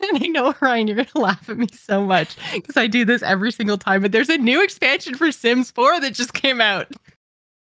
[0.00, 3.04] And I know, Ryan, you're going to laugh at me so much because I do
[3.04, 4.02] this every single time.
[4.02, 6.88] But there's a new expansion for Sims 4 that just came out.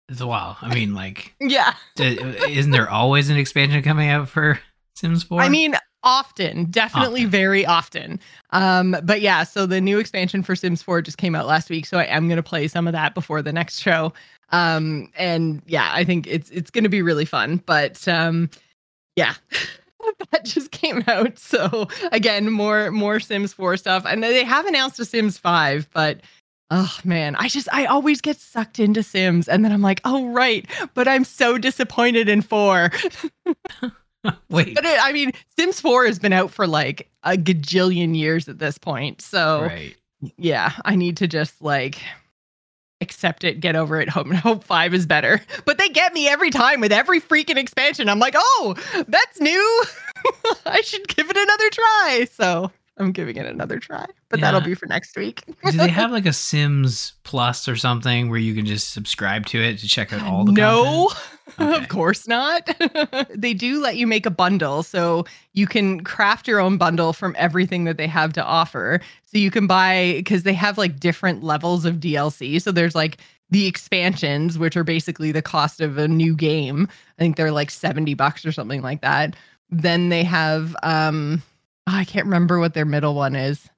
[0.09, 0.57] It's a wow.
[0.61, 1.73] I mean, like, yeah.
[1.97, 4.59] isn't there always an expansion coming out for
[4.95, 5.41] Sims 4?
[5.41, 7.31] I mean, often, definitely often.
[7.31, 8.19] very often.
[8.51, 11.85] Um, but yeah, so the new expansion for Sims 4 just came out last week.
[11.85, 14.13] So I am going to play some of that before the next show.
[14.51, 17.61] Um, and yeah, I think it's it's going to be really fun.
[17.65, 18.49] But um,
[19.15, 19.33] yeah.
[20.31, 21.37] that just came out.
[21.37, 24.05] So again, more more Sims 4 stuff.
[24.05, 26.21] And they have announced a Sims 5, but
[26.69, 30.27] oh man, I just I always get sucked into Sims and then I'm like, "Oh
[30.27, 32.91] right, but I'm so disappointed in 4."
[34.49, 34.75] Wait.
[34.75, 38.59] But it, I mean, Sims 4 has been out for like a gajillion years at
[38.59, 39.21] this point.
[39.21, 39.95] So right.
[40.37, 42.01] yeah, I need to just like
[43.01, 45.41] accept it, get over it, hope and hope five is better.
[45.65, 48.09] But they get me every time with every freaking expansion.
[48.09, 48.75] I'm like, oh,
[49.07, 49.83] that's new.
[50.65, 52.27] I should give it another try.
[52.31, 54.45] So I'm giving it another try, but yeah.
[54.45, 55.43] that'll be for next week.
[55.65, 59.61] Do they have like a Sims Plus or something where you can just subscribe to
[59.61, 61.11] it to check out all the No.
[61.59, 61.75] Okay.
[61.75, 62.69] of course not.
[63.35, 64.83] they do let you make a bundle.
[64.83, 68.99] So you can craft your own bundle from everything that they have to offer.
[69.25, 72.61] So you can buy, because they have like different levels of DLC.
[72.61, 73.17] So there's like
[73.49, 76.87] the expansions, which are basically the cost of a new game.
[77.17, 79.35] I think they're like 70 bucks or something like that.
[79.69, 81.41] Then they have, um,
[81.87, 83.69] oh, I can't remember what their middle one is.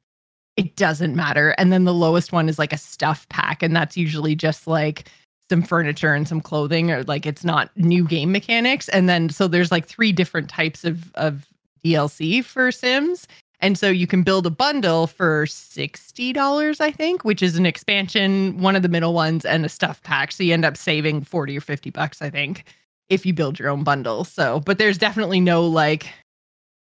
[0.57, 1.51] It doesn't matter.
[1.57, 3.63] And then the lowest one is like a stuff pack.
[3.63, 5.09] And that's usually just like,
[5.49, 8.87] some furniture and some clothing or like it's not new game mechanics.
[8.89, 11.47] And then so there's like three different types of of
[11.83, 13.27] DLC for Sims.
[13.61, 18.57] And so you can build a bundle for $60 I think which is an expansion
[18.59, 20.31] one of the middle ones and a stuff pack.
[20.31, 22.65] So you end up saving 40 or 50 bucks I think
[23.09, 24.23] if you build your own bundle.
[24.23, 26.11] So but there's definitely no like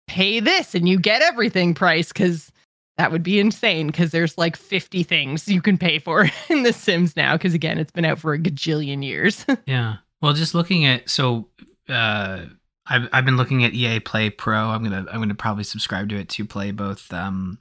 [0.06, 2.50] pay this and you get everything price cuz
[2.96, 6.72] that would be insane because there's like 50 things you can pay for in The
[6.72, 7.36] Sims now.
[7.36, 9.44] Because again, it's been out for a gajillion years.
[9.66, 9.96] yeah.
[10.20, 11.48] Well, just looking at so
[11.88, 12.44] uh,
[12.86, 14.70] I've I've been looking at EA Play Pro.
[14.70, 17.58] I'm gonna I'm gonna probably subscribe to it to play both um,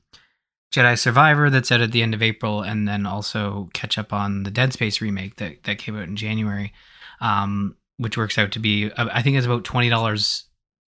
[0.73, 4.43] Jedi Survivor that's out at the end of April, and then also catch up on
[4.43, 6.71] the Dead Space remake that that came out in January,
[7.19, 10.45] um, which works out to be I think it's about twenty dollars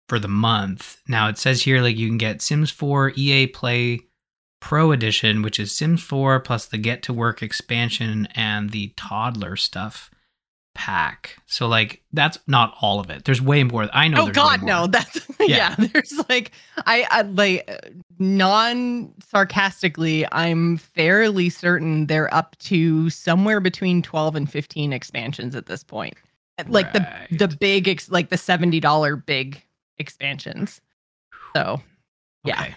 [0.08, 1.02] for the month.
[1.08, 4.02] Now it says here like you can get Sims 4 EA Play
[4.66, 9.56] Pro Edition, which is Sims 4 plus the Get to Work expansion and the toddler
[9.56, 10.10] stuff
[10.74, 11.38] pack.
[11.46, 13.26] So like that's not all of it.
[13.26, 13.88] There's way more.
[13.94, 14.24] I know.
[14.24, 14.88] Oh God, no.
[14.88, 15.76] That's yeah.
[15.78, 15.88] yeah.
[15.88, 17.70] There's like I, I like
[18.18, 20.26] non sarcastically.
[20.32, 26.16] I'm fairly certain they're up to somewhere between 12 and 15 expansions at this point.
[26.68, 27.28] Like right.
[27.30, 29.62] the the big ex, like the seventy dollar big
[30.00, 30.82] expansions.
[31.56, 31.84] So
[32.44, 32.62] yeah.
[32.62, 32.76] Okay.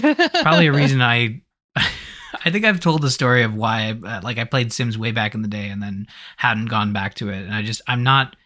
[0.00, 1.42] Probably a reason I
[1.76, 5.34] I think I've told the story of why uh, like I played Sims way back
[5.34, 8.36] in the day and then hadn't gone back to it and I just I'm not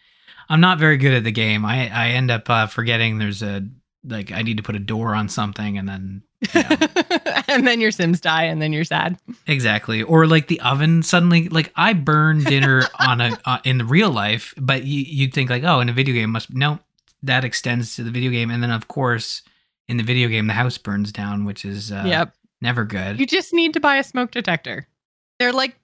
[0.49, 1.65] I'm not very good at the game.
[1.65, 3.65] I I end up uh, forgetting there's a
[4.03, 6.77] like I need to put a door on something and then you know,
[7.47, 9.17] and then your Sims die, and then you're sad.
[9.47, 13.85] exactly or like the oven suddenly like I burn dinner on a uh, in the
[13.85, 16.79] real life, but you, you'd think like oh in a video game must no
[17.23, 19.41] that extends to the video game and then of course
[19.87, 22.33] in the video game the house burns down, which is uh, yep.
[22.61, 23.19] never good.
[23.19, 24.87] You just need to buy a smoke detector.
[25.39, 25.75] They're like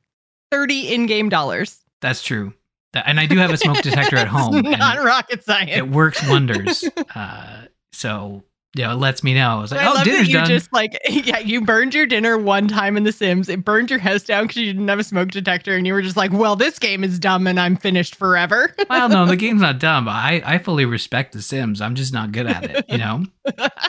[0.52, 1.80] thirty in-game dollars.
[2.02, 2.54] That's true.
[2.94, 4.62] And I do have a smoke detector at home.
[4.62, 5.72] Not rocket science.
[5.74, 6.84] it works wonders.
[7.16, 8.44] Uh, so
[8.76, 9.62] you know, it lets me know.
[9.62, 10.48] It's like, I oh, love dinner's that you done.
[10.48, 13.48] just like yeah, you burned your dinner one time in The Sims.
[13.48, 16.02] It burned your house down because you didn't have a smoke detector, and you were
[16.02, 19.62] just like, "Well, this game is dumb, and I'm finished forever." well, no, the game's
[19.62, 20.08] not dumb.
[20.10, 21.82] I I fully respect The Sims.
[21.82, 23.24] I'm just not good at it, you know,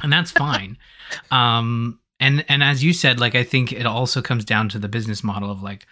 [0.03, 0.77] and that's fine.
[1.31, 4.89] Um, and and as you said, like I think it also comes down to the
[4.89, 5.87] business model of like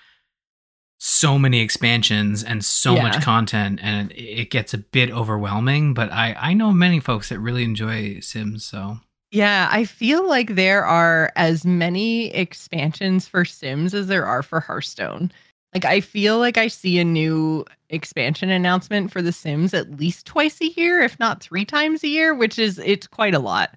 [1.05, 3.03] so many expansions and so Yeah.
[3.03, 5.95] much content, and it, it gets a bit overwhelming.
[5.95, 9.01] But I I know many folks that really enjoy Sims, so
[9.33, 14.61] Yeah, I feel like there are as many expansions for Sims as there are for
[14.61, 15.33] Hearthstone.
[15.75, 20.25] Like I feel like I see a new expansion announcement for The Sims at least
[20.27, 23.75] twice a year, if not three times a year, which is it's quite a lot.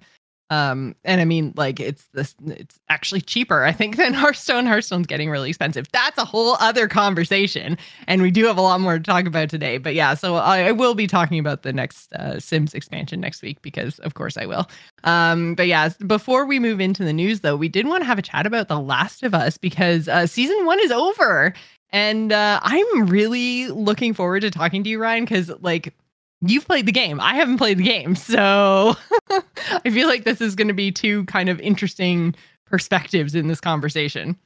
[0.50, 4.66] Um, and I mean, like it's this, it's actually cheaper, I think, than Hearthstone.
[4.66, 5.90] Hearthstone's getting really expensive.
[5.92, 9.48] That's a whole other conversation, and we do have a lot more to talk about
[9.50, 9.78] today.
[9.78, 13.42] But yeah, so I, I will be talking about the next uh, Sims expansion next
[13.42, 14.68] week because, of course, I will.
[15.04, 18.18] Um, but yeah, before we move into the news, though, we did want to have
[18.18, 21.54] a chat about The Last of Us because uh, season one is over,
[21.90, 25.94] and uh, I'm really looking forward to talking to you, Ryan, because like
[26.42, 28.94] you've played the game, I haven't played the game, so
[29.30, 32.34] I feel like this is going to be two kind of interesting
[32.66, 34.36] perspectives in this conversation.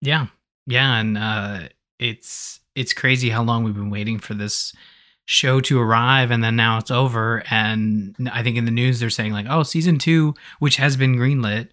[0.00, 0.26] Yeah.
[0.66, 4.74] Yeah, and uh it's it's crazy how long we've been waiting for this
[5.24, 9.10] show to arrive and then now it's over and I think in the news they're
[9.10, 11.68] saying like, "Oh, season 2, which has been greenlit."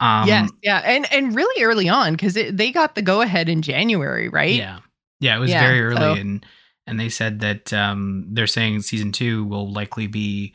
[0.00, 3.62] Um yes, yeah, and and really early on because they got the go ahead in
[3.62, 4.54] January, right?
[4.54, 4.78] Yeah.
[5.20, 6.46] Yeah, it was Yeah, very early so- and
[6.86, 10.54] and they said that um they're saying season 2 will likely be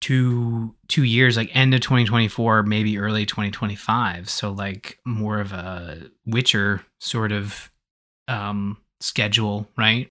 [0.00, 6.10] two two years like end of 2024 maybe early 2025 so like more of a
[6.26, 7.70] witcher sort of
[8.26, 10.08] um schedule right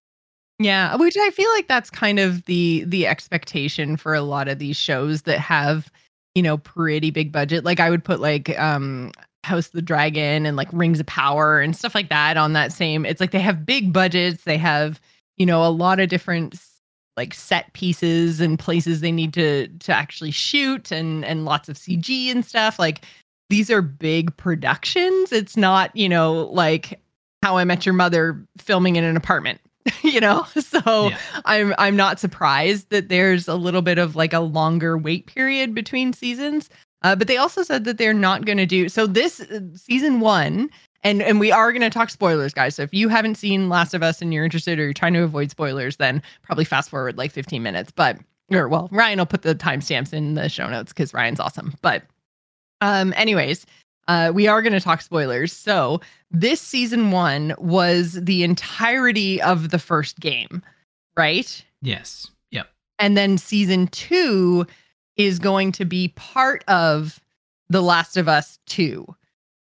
[0.60, 4.60] Yeah, which I feel like that's kind of the the expectation for a lot of
[4.60, 5.92] these shows that have,
[6.36, 7.66] you know, pretty big budget.
[7.66, 9.12] Like I would put like um
[9.44, 12.72] House of the Dragon and like Rings of Power and stuff like that on that
[12.72, 13.06] same.
[13.06, 15.00] It's like they have big budgets, they have,
[15.38, 16.60] you know, a lot of different
[17.18, 21.78] like set pieces and places they need to to actually shoot and and lots of
[21.78, 22.80] CG and stuff.
[22.80, 23.04] Like
[23.50, 25.32] these are big productions.
[25.32, 27.00] It's not, you know, like
[27.44, 29.60] how I met your mother filming in an apartment.
[30.04, 31.18] you know so Yeah.
[31.46, 35.74] i'm i'm not surprised that there's a little bit of like a longer wait period
[35.74, 36.70] between seasons
[37.04, 40.20] uh, but they also said that they're not going to do so this uh, season
[40.20, 40.70] one
[41.04, 43.94] and and we are going to talk spoilers guys so if you haven't seen last
[43.94, 47.18] of us and you're interested or you're trying to avoid spoilers then probably fast forward
[47.18, 48.18] like 15 minutes but
[48.52, 52.04] or well ryan will put the timestamps in the show notes because ryan's awesome but
[52.82, 53.66] um anyways
[54.08, 55.54] uh, we are going to talk spoilers.
[55.54, 60.62] So, this season one was the entirety of the first game,
[61.16, 61.64] right?
[61.82, 62.68] yes yep
[63.00, 64.68] And then season two
[65.18, 67.20] is going to be part of
[67.70, 69.06] The Last of Us 2.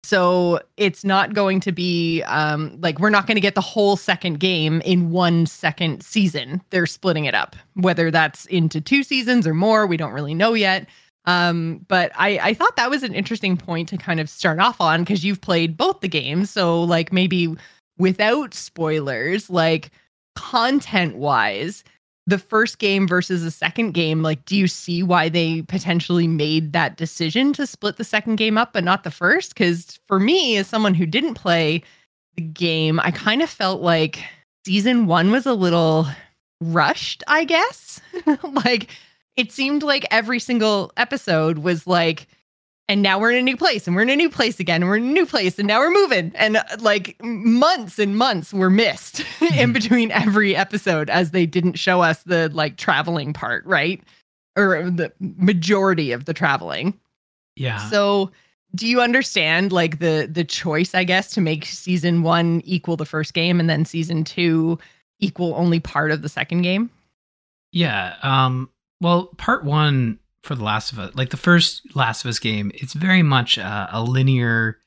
[0.04, 3.96] So, it's not going to be um, like we're not going to get the whole
[3.96, 6.60] second game in one second season.
[6.70, 9.86] They're splitting it up, whether that's into two seasons or more.
[9.86, 10.88] We don't really know yet.
[11.24, 14.80] Um, but I, I thought that was an interesting point to kind of start off
[14.80, 16.50] on because you've played both the games.
[16.50, 17.54] So, like, maybe
[17.98, 19.90] without spoilers, like
[20.34, 21.84] content wise,
[22.26, 26.72] the first game versus the second game, like, do you see why they potentially made
[26.72, 29.54] that decision to split the second game up but not the first?
[29.54, 31.82] Because for me, as someone who didn't play
[32.36, 34.22] the game, I kind of felt like
[34.64, 36.06] season one was a little
[36.60, 38.00] rushed, I guess.
[38.64, 38.90] like,
[39.36, 42.28] it seemed like every single episode was like,
[42.88, 44.90] and now we're in a new place and we're in a new place again and
[44.90, 48.52] we're in a new place and now we're moving and uh, like months and months
[48.52, 49.72] were missed in Mhm.
[49.72, 54.02] between every episode as they didn't show us the like traveling part right
[54.56, 56.98] or the majority of the traveling
[57.56, 58.30] yeah so
[58.74, 63.04] do you understand like the the choice i guess to make season 1 equal the
[63.06, 64.78] first game and then season 2
[65.20, 66.90] equal only part of the second game
[67.72, 68.16] Yeah.
[68.22, 68.68] Um.
[69.00, 72.72] Well, part one for the Last of Us, like the first Last of Us game,
[72.74, 74.78] it's very much uh, a linear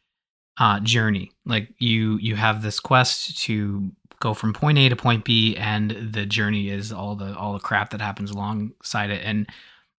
[0.57, 1.31] uh, journey.
[1.45, 5.91] Like you, you have this quest to go from point A to point B, and
[5.91, 9.21] the journey is all the all the crap that happens alongside it.
[9.23, 9.47] And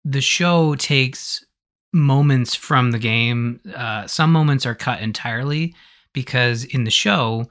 [0.03, 1.43] the show takes
[1.93, 3.60] moments from the game.
[3.74, 5.74] Uh, some moments are cut entirely
[6.14, 7.49] because in the show,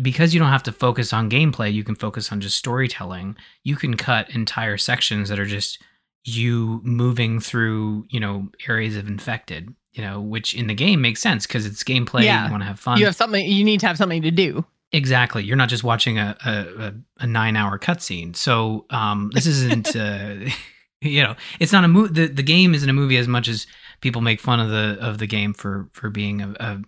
[0.00, 3.36] because you don't have to focus on gameplay, you can focus on just storytelling.
[3.62, 5.82] You can cut entire sections that are just
[6.24, 11.20] you moving through, you know, areas of infected, you know, which in the game makes
[11.20, 12.24] sense because it's gameplay.
[12.24, 12.46] Yeah.
[12.46, 12.98] You want to have fun.
[12.98, 13.44] You have something.
[13.44, 14.64] You need to have something to do.
[14.92, 15.42] Exactly.
[15.42, 18.36] You're not just watching a a, a, nine hour cutscene.
[18.36, 19.96] So um, this isn't.
[19.96, 20.50] uh,
[21.00, 22.12] you know, it's not a movie.
[22.12, 23.66] The, the game isn't a movie as much as
[24.00, 26.82] people make fun of the of the game for for being a, a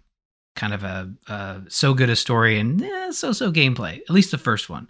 [0.55, 4.01] kind of a, a so good a story and eh, so so gameplay.
[4.03, 4.89] At least the first one.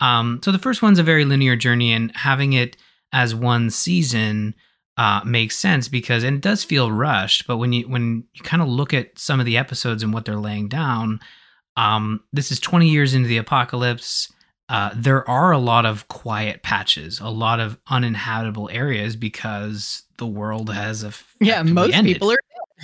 [0.00, 2.76] Um, so the first one's a very linear journey, and having it
[3.12, 4.54] as one season
[4.96, 7.46] uh, makes sense because and it does feel rushed.
[7.46, 10.24] But when you when you kind of look at some of the episodes and what
[10.24, 11.20] they're laying down,
[11.76, 14.32] um, this is 20 years into the apocalypse.
[14.70, 20.26] Uh, there are a lot of quiet patches, a lot of uninhabitable areas because the
[20.26, 22.14] world has a Yeah, most ended.
[22.16, 22.38] people are.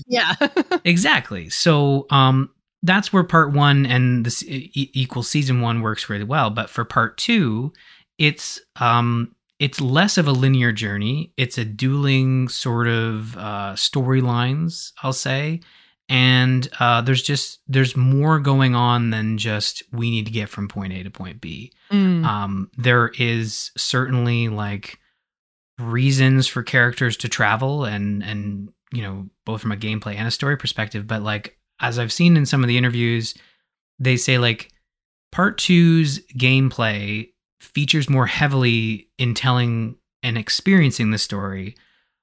[0.07, 0.35] Yeah,
[0.85, 1.51] exactly.
[1.51, 2.49] So um,
[2.83, 6.49] that's where part one and this e- equal season one works really well.
[6.49, 7.73] But for part two,
[8.19, 9.35] it's um,
[9.65, 11.33] it's less of a linear journey.
[11.39, 15.61] It's a dueling sort of uh, storylines, I'll say,
[16.07, 20.69] and uh, there's just there's more going on than just we need to get from
[20.69, 21.73] point A to point B.
[21.91, 22.27] Mm.
[22.27, 24.99] Um, there is certainly like
[25.79, 30.31] reasons for characters to travel and and you know both from a gameplay and a
[30.31, 33.35] story perspective but like as i've seen in some of the interviews
[33.99, 34.71] they say like
[35.33, 37.29] part two's gameplay
[37.65, 41.77] features more heavily in telling and experiencing the story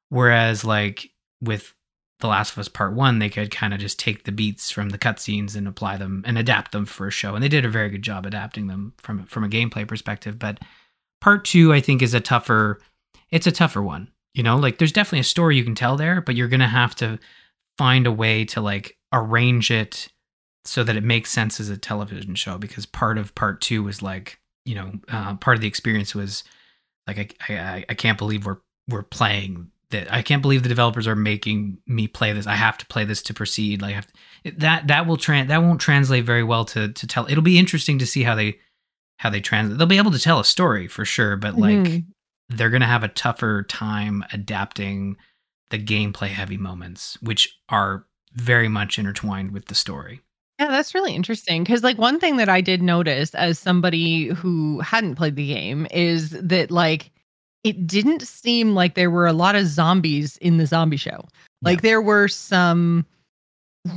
[0.09, 1.09] whereas like
[1.41, 1.73] with
[2.19, 4.89] the last of us part one they could kind of just take the beats from
[4.89, 7.69] the cutscenes and apply them and adapt them for a show and they did a
[7.69, 10.59] very good job adapting them from from a gameplay perspective but
[11.19, 12.79] part two i think is a tougher
[13.29, 14.57] it's a tougher one you know?
[14.57, 17.19] Like there's definitely a story you can tell there but you're gonna have to
[17.77, 20.07] find a way to like arrange it
[20.65, 24.01] so that it makes sense as a television show because part of part two was
[24.01, 26.43] like you know uh, part of the experience was
[27.07, 30.11] like I, I i can't believe we're we're playing that.
[30.11, 32.47] I can't believe the developers are making me play this.
[32.47, 33.81] I have to play this to proceed.
[33.81, 34.05] Like
[34.45, 37.59] to, that that will trans that won't translate very well to to tell it'll be
[37.59, 38.59] interesting to see how they
[39.17, 42.09] how they translate they'll be able to tell a story for sure but like mm-hmm.
[42.49, 45.15] they're going to have a tougher time adapting
[45.71, 50.21] the gameplay heavy moments, which are very much intertwined with the story.
[50.61, 54.79] Yeah, that's really interesting because, like, one thing that I did notice as somebody who
[54.81, 57.09] hadn't played the game is that, like,
[57.63, 61.25] it didn't seem like there were a lot of zombies in the zombie show.
[61.63, 61.89] Like, yeah.
[61.89, 63.07] there were some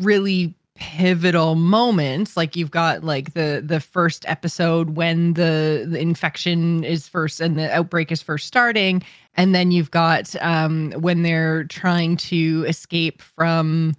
[0.00, 6.82] really pivotal moments like you've got like the the first episode when the, the infection
[6.82, 9.00] is first and the outbreak is first starting
[9.34, 13.94] and then you've got um when they're trying to escape from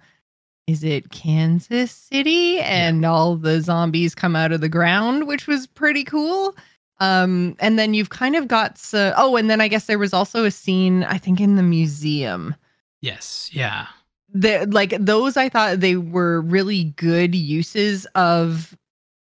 [0.66, 3.10] is it Kansas City and yeah.
[3.10, 6.56] all the zombies come out of the ground which was pretty cool
[6.98, 10.12] um and then you've kind of got so oh and then I guess there was
[10.12, 12.54] also a scene I think in the museum
[13.00, 13.86] yes yeah
[14.32, 18.76] the like those I thought they were really good uses of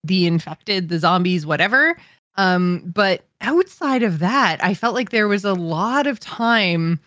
[0.05, 1.97] the infected, the zombies, whatever.
[2.37, 7.01] Um, but outside of that, I felt like there was a lot of time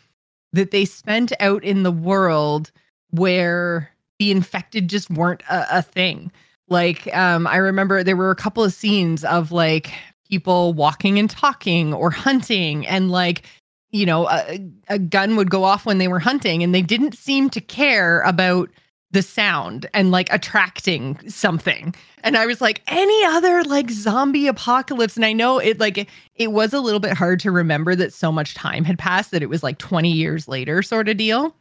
[0.54, 2.72] that they spent out in the world
[3.12, 6.32] where the infected just weren't a, a thing.
[6.68, 9.92] Like, um, I remember there were a couple of scenes of like
[10.30, 13.44] people walking and talking or hunting and like
[13.92, 17.18] you know, a, a gun would go off when they were hunting and they didn't
[17.18, 18.70] seem to care about
[19.12, 21.96] the sound and like attracting something.
[22.24, 25.16] And I was like, any other like zombie apocalypse?
[25.16, 28.32] And I know it like it was a little bit hard to remember that so
[28.32, 31.56] much time had passed that it was like 20 years later sort of deal.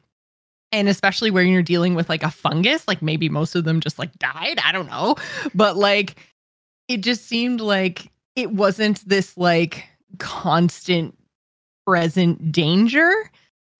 [0.72, 3.98] And especially when you're dealing with like a fungus, like maybe most of them just
[3.98, 4.58] like died.
[4.64, 5.16] I don't know.
[5.54, 6.16] But like
[6.88, 9.84] it just seemed like it wasn't this like
[10.18, 11.16] constant
[11.86, 13.30] present danger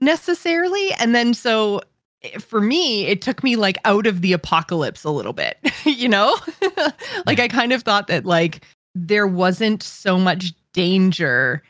[0.01, 0.93] necessarily.
[0.95, 1.80] And then so
[2.22, 6.09] eh, for me, it took me like out of the apocalypse a little bit, you
[6.09, 6.36] know?
[7.26, 8.64] like I kind of thought that like
[8.95, 11.62] there wasn't so much danger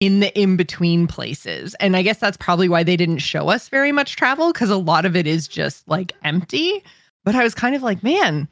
[0.00, 1.74] in the in between places.
[1.80, 4.76] And I guess that's probably why they didn't show us very much travel because a
[4.76, 6.82] lot of it is just like empty.
[7.24, 8.48] But I was kind of like, man,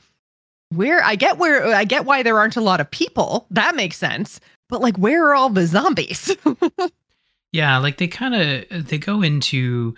[0.70, 3.46] where I get where I get why there aren't a lot of people.
[3.50, 4.40] That makes sense.
[4.68, 6.34] But like, where are all the zombies?
[7.54, 9.94] Yeah, like they kind of they go into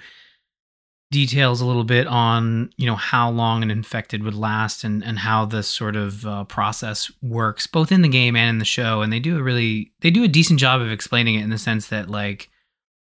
[1.13, 5.21] details a little bit on you know how long an infected would last and and
[5.21, 9.03] how this sort of uh, process works both in the game and in the show
[9.03, 11.59] and they do a really they do a decent job of explaining it in the
[11.59, 12.51] sense that like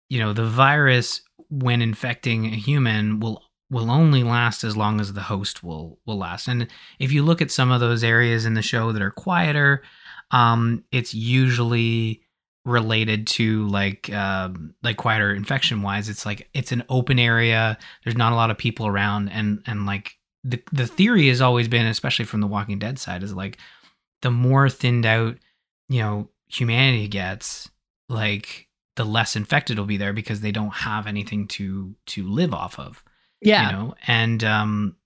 [0.09, 1.21] you know the virus
[1.51, 6.19] when infecting a human will will only last as long as the host will will
[6.19, 6.49] last.
[6.49, 9.83] And if you look at some of those areas in the show that are quieter,
[10.31, 12.23] um, it's usually
[12.65, 16.09] related to like um, like quieter infection wise.
[16.09, 17.79] It's like it's an open area.
[18.05, 21.69] There's not a lot of people around, and and like the the theory has always
[21.69, 23.59] been, especially from the Walking Dead side, is like
[24.23, 25.37] the more thinned out,
[25.89, 27.71] you know, humanity gets,
[28.09, 32.53] like the less infected will be there because they don't have anything to to live
[32.53, 33.03] off of.
[33.41, 33.71] Yeah.
[33.71, 34.97] You know, and um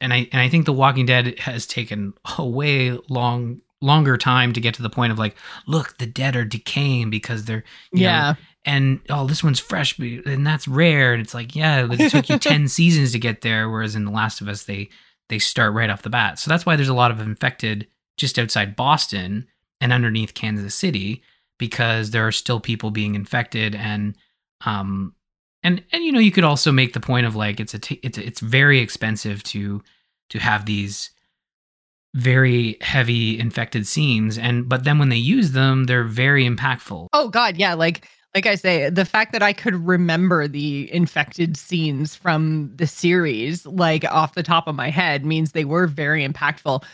[0.00, 4.52] and I and I think The Walking Dead has taken a way long longer time
[4.52, 8.00] to get to the point of like, look, the dead are decaying because they're you
[8.00, 8.34] know, yeah.
[8.64, 11.12] and oh, this one's fresh, but- and that's rare.
[11.12, 14.10] And it's like, yeah, it took you ten seasons to get there, whereas in The
[14.10, 14.88] Last of Us, they
[15.28, 16.38] they start right off the bat.
[16.38, 19.46] So that's why there's a lot of infected just outside Boston
[19.80, 21.22] and underneath Kansas City
[21.58, 24.16] because there are still people being infected and
[24.64, 25.14] um
[25.62, 28.00] and and you know you could also make the point of like it's a t-
[28.02, 29.82] it's it's very expensive to
[30.30, 31.10] to have these
[32.14, 37.28] very heavy infected scenes and but then when they use them they're very impactful Oh
[37.28, 37.74] God, yeah.
[37.74, 42.86] Like like I say, the fact that I could remember the infected scenes from the
[42.86, 46.84] series, like off the top of my head, means they were very impactful.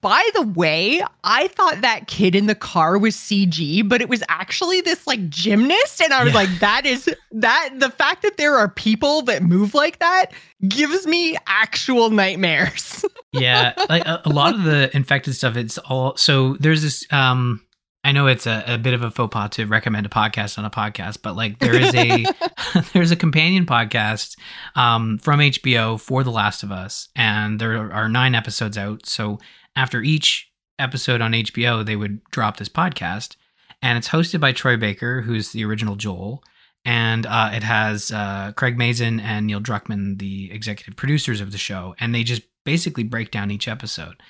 [0.00, 4.22] By the way, I thought that kid in the car was CG, but it was
[4.28, 6.00] actually this like gymnast.
[6.00, 6.38] And I was Yeah.
[6.40, 10.26] like, that is that the fact that there are people that move like that
[10.68, 13.04] gives me actual nightmares.
[13.32, 17.60] yeah like a, a lot of the infected stuff it's all so there's this um
[18.02, 20.64] i know it's a, a bit of a faux pas to recommend a podcast on
[20.64, 22.24] a podcast but like there is a
[22.94, 24.34] there's a companion podcast
[24.76, 29.38] um from hbo for the last of us and there are nine episodes out so
[29.78, 33.36] after each episode on hbo they would drop this podcast
[33.80, 36.42] and it's hosted by troy baker who's the original joel
[36.84, 41.58] and uh, it has uh, Craig Mazin and Neil Druckmann, the executive producers of the
[41.58, 44.22] show, and they just basically break down each episode.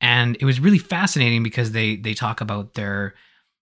[0.00, 3.14] And it was really fascinating because they they talk about their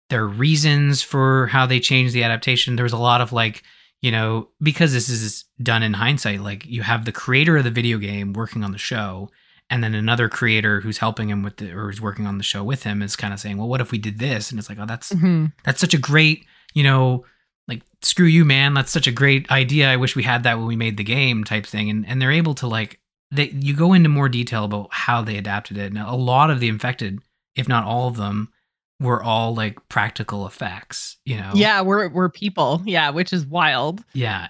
[0.08, 2.76] their reasons for how they changed the adaptation.
[2.76, 3.62] There was a lot of like,
[4.00, 7.70] you know, because this is done in hindsight, like you have the creator of the
[7.70, 9.28] video game working on the show,
[9.70, 12.62] and then another creator who's helping him with the or who's working on the show
[12.64, 14.50] with him is kind of saying, well, what if we did this?
[14.50, 15.52] And it's like, oh, that's Mhm.
[15.64, 17.24] that's such a great, you know,
[17.66, 18.72] like screw you, man.
[18.74, 19.90] That's such a great idea.
[19.90, 21.90] I wish we had that when we made the game, type thing.
[21.90, 23.00] And and they're able to like
[23.30, 25.92] they you go into more detail about how they adapted it.
[25.92, 27.18] And a lot of the infected,
[27.54, 28.48] if not all of them,
[29.00, 31.18] were all like practical effects.
[31.26, 32.80] You know, Yeah, we're we're people.
[32.86, 34.02] Yeah, which is wild.
[34.14, 34.48] yeah,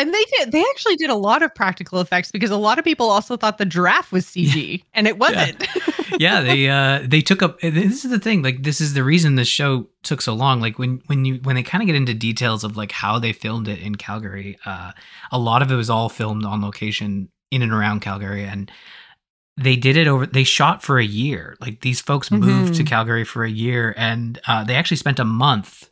[0.00, 2.84] And they did they actually did a lot of practical effects because a lot of
[2.84, 5.66] people also thought the giraffe was CG and it wasn't.
[6.18, 6.40] yeah.
[6.40, 7.60] They uh they took up.
[7.60, 8.42] This is the thing.
[8.42, 10.60] Like this is the reason this show took so long.
[10.60, 13.32] Like when when you when they kind of get into details of like how they
[13.32, 14.92] filmed it in Calgary, uh,
[15.30, 18.70] a lot of it was all filmed on location in and around Calgary and
[19.56, 22.86] they did it over they shot for a year like these folks moved to Mhm.
[22.86, 25.89] calgary for a year and uh, they actually spent a month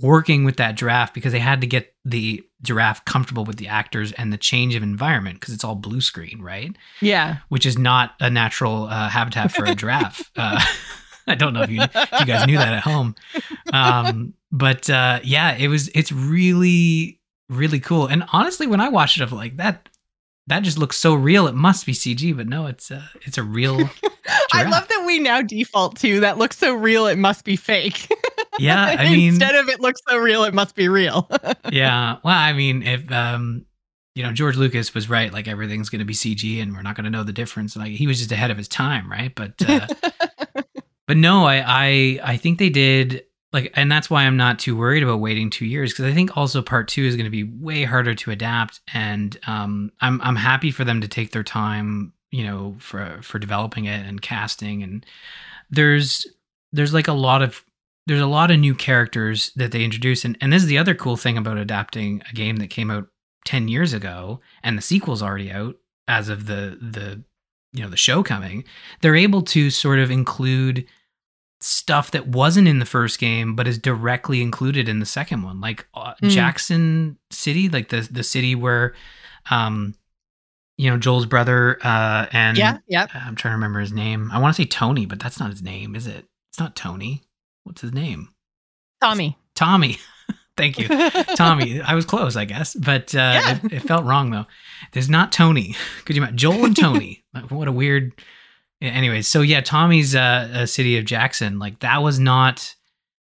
[0.00, 4.12] working with that giraffe because they had to get the giraffe comfortable with the actors
[4.12, 6.74] and the change of environment because it's all blue screen right?
[7.00, 7.38] Yeah.
[7.48, 10.30] which is not a natural uh, habitat for a giraffe.
[10.36, 10.60] Uh,
[11.26, 13.14] i don't know if you, if you guys knew that at home.
[13.72, 17.20] Um, but uh, yeah it was it's really
[17.50, 18.06] really cool.
[18.06, 19.88] And honestly when i watched it i'm like that
[20.48, 23.42] that just looks so real it must be cg but no it's uh, it's a
[23.42, 23.76] real
[24.52, 28.12] I love that we now default to that looks so real it must be fake.
[28.58, 31.30] yeah i mean instead of it looks so real it must be real.
[31.70, 33.64] yeah well i mean if um
[34.14, 36.96] you know george lucas was right like everything's going to be cg and we're not
[36.96, 39.52] going to know the difference like he was just ahead of his time right but
[39.68, 39.86] uh
[41.06, 44.76] but no i i i think they did like and that's why i'm not too
[44.76, 47.44] worried about waiting two years because i think also part two is going to be
[47.44, 52.12] way harder to adapt and um i'm i'm happy for them to take their time
[52.30, 55.04] you know for for developing it and casting and
[55.70, 56.26] there's
[56.72, 57.64] there's like a lot of
[58.06, 60.94] there's a lot of new characters that they introduce and, and this is the other
[60.94, 63.06] cool thing about adapting a game that came out
[63.44, 65.76] 10 years ago and the sequel's already out
[66.06, 67.22] as of the the
[67.72, 68.64] you know the show coming.
[69.00, 70.86] They're able to sort of include
[71.60, 75.60] stuff that wasn't in the first game but is directly included in the second one
[75.60, 76.30] like uh, Mm.
[76.30, 78.94] Jackson City like the the city where
[79.50, 79.94] um
[80.76, 83.06] you know Joel's brother uh and yeah, yeah.
[83.12, 84.30] I'm trying to remember his name.
[84.32, 86.26] I want to say Tony, but that's not his name, is it?
[86.52, 87.22] It's not Tony.
[87.64, 88.28] What's his name?
[89.00, 89.36] Tommy.
[89.56, 89.98] Tommy.
[90.56, 90.88] Thank you.
[91.36, 91.80] Tommy.
[91.80, 93.58] I was close, I guess, but uh, Yeah.
[93.64, 94.46] it, it felt wrong though.
[94.92, 95.74] There's not Tony.
[96.04, 97.24] Could you imagine Joel and Tony?
[97.34, 98.12] Like, what a weird.
[98.80, 101.58] Anyways, so yeah, Tommy's uh, uh, city of Jackson.
[101.58, 102.74] Like that was not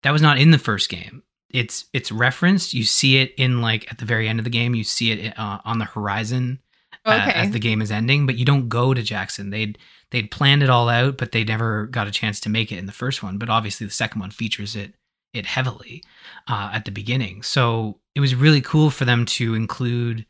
[0.03, 1.22] that was not in the first game.
[1.51, 2.74] it's it's referenced.
[2.74, 4.74] You see it in like at the very end of the game.
[4.74, 6.61] You see it uh, on the horizon
[7.07, 7.32] uh, Okay.
[7.39, 9.51] as the game is ending, but you don't go to Jackson.
[9.51, 9.78] They'd
[10.11, 12.86] they'd planned it all out, but they never got a chance to make it in
[12.86, 13.39] the first one.
[13.39, 14.95] But obviously, the second one features it
[15.32, 16.03] it heavily
[16.49, 17.43] uh, at the beginning.
[17.43, 20.26] So it was really cool for them to include,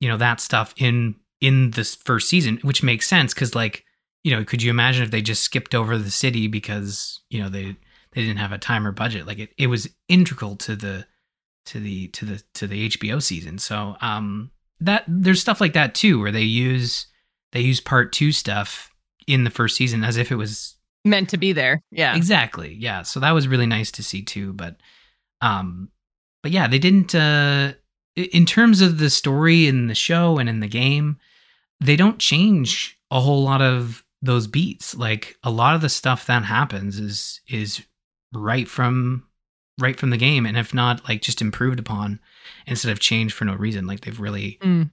[0.00, 3.84] you know, that stuff in in this first season, which makes sense because, like,
[4.24, 7.48] you know, could you imagine if they just skipped over the city because you know
[7.48, 7.76] they
[8.12, 9.26] they didn't have a time or budget?
[9.26, 11.06] Like, it it was integral to the
[11.66, 13.58] to the to the to the HBO season.
[13.58, 14.50] So um
[14.80, 17.06] that there's stuff like that too where they use
[17.52, 18.92] they use part 2 stuff
[19.28, 21.82] in the first season as if it was Meant to be there.
[21.90, 22.14] Yeah.
[22.14, 22.74] Exactly.
[22.74, 23.02] Yeah.
[23.02, 24.52] So that was really nice to see too.
[24.52, 24.76] But,
[25.40, 25.88] um,
[26.42, 27.12] but yeah, they didn't.
[27.14, 27.72] Uh,
[28.14, 31.18] in terms of the story in the show and in the game,
[31.80, 34.94] they don't change a whole lot of those beats.
[34.94, 37.82] Like a lot of the stuff that happens is is
[38.32, 39.26] right from
[39.80, 42.20] right from the game, and if not, like just improved upon
[42.66, 43.86] instead of changed for no reason.
[43.86, 44.90] Like they've really Mm.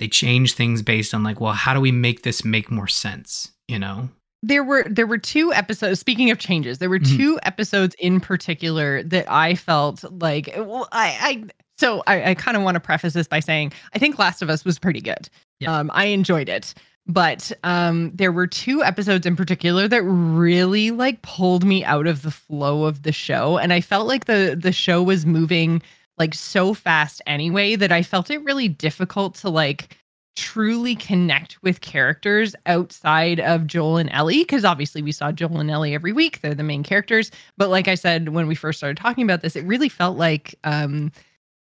[0.00, 3.52] they change things based on like, well, how do we make this make more sense?
[3.68, 4.08] You know.
[4.42, 7.16] there were there were two episodes speaking of changes there were Mhm.
[7.16, 11.44] two episodes in particular that i felt like well i i
[11.76, 14.48] so i, I kind of want to preface this by saying i think last of
[14.48, 15.28] us was pretty good
[15.58, 15.76] Yeah.
[15.76, 16.72] um i enjoyed it
[17.08, 22.22] but um there were two episodes in particular that really like pulled me out of
[22.22, 25.82] the flow of the show and i felt like the the show was moving
[26.18, 29.96] like so fast anyway that i felt it really difficult to like
[30.36, 35.68] truly connect with characters outside of Joel and Ellie because obviously we saw Joel and
[35.68, 36.40] Ellie every week.
[36.40, 37.32] They're the main characters.
[37.56, 40.54] But like I said when we first started talking about this it really felt like
[40.62, 41.10] um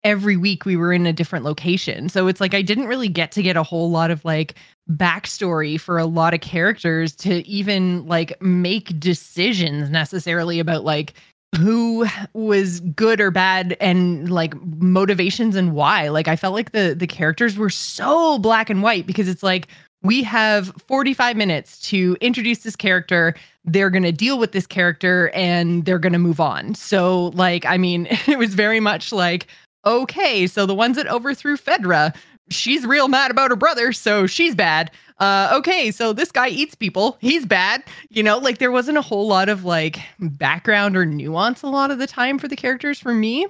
[0.05, 2.07] every week we were in a different location.
[2.07, 4.53] So it's like I didn't really get to get a whole lot of like
[4.89, 11.15] backstory for a lot of characters to even like make decisions necessarily about like
[11.57, 16.09] who was good or bad and like motivations and why.
[16.09, 19.67] Like i felt like the the characters were so black and white because it's like
[20.03, 23.33] we have 45 minutes to introduce this character
[23.67, 26.75] they're going to deal with this character and they're going to move on.
[26.75, 29.47] So like i mean it was very much like
[29.86, 32.13] okay so the ones that overthrew fedra
[32.49, 34.91] she's real mad about her brother so she's bad.
[35.19, 37.17] Uh okay so this guy eats people.
[37.21, 37.83] He's bad.
[38.09, 41.91] You know like there wasn't a whole lot of like background or nuance a lot
[41.91, 43.47] of the time for the characters for me.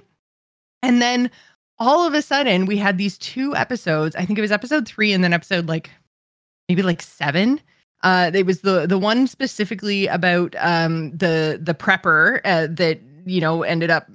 [0.84, 1.32] And then
[1.80, 4.16] all of a sudden we had these two episodes.
[4.16, 5.90] I think it was episode three and then episode like
[6.70, 7.60] maybe like seven.
[8.04, 13.42] Uh it was the the one specifically about um the the prepper uh, that you
[13.42, 14.08] know ended up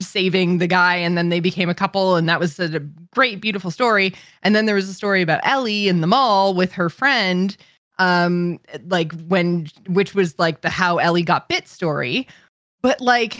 [0.00, 2.80] saving the guy and then they became a couple and that was a
[3.14, 4.14] great beautiful story.
[4.42, 7.56] And then there was a story about ellie in the mall with her friend
[7.98, 12.26] um like when which was like the how ellie got bit story.
[12.82, 13.38] But like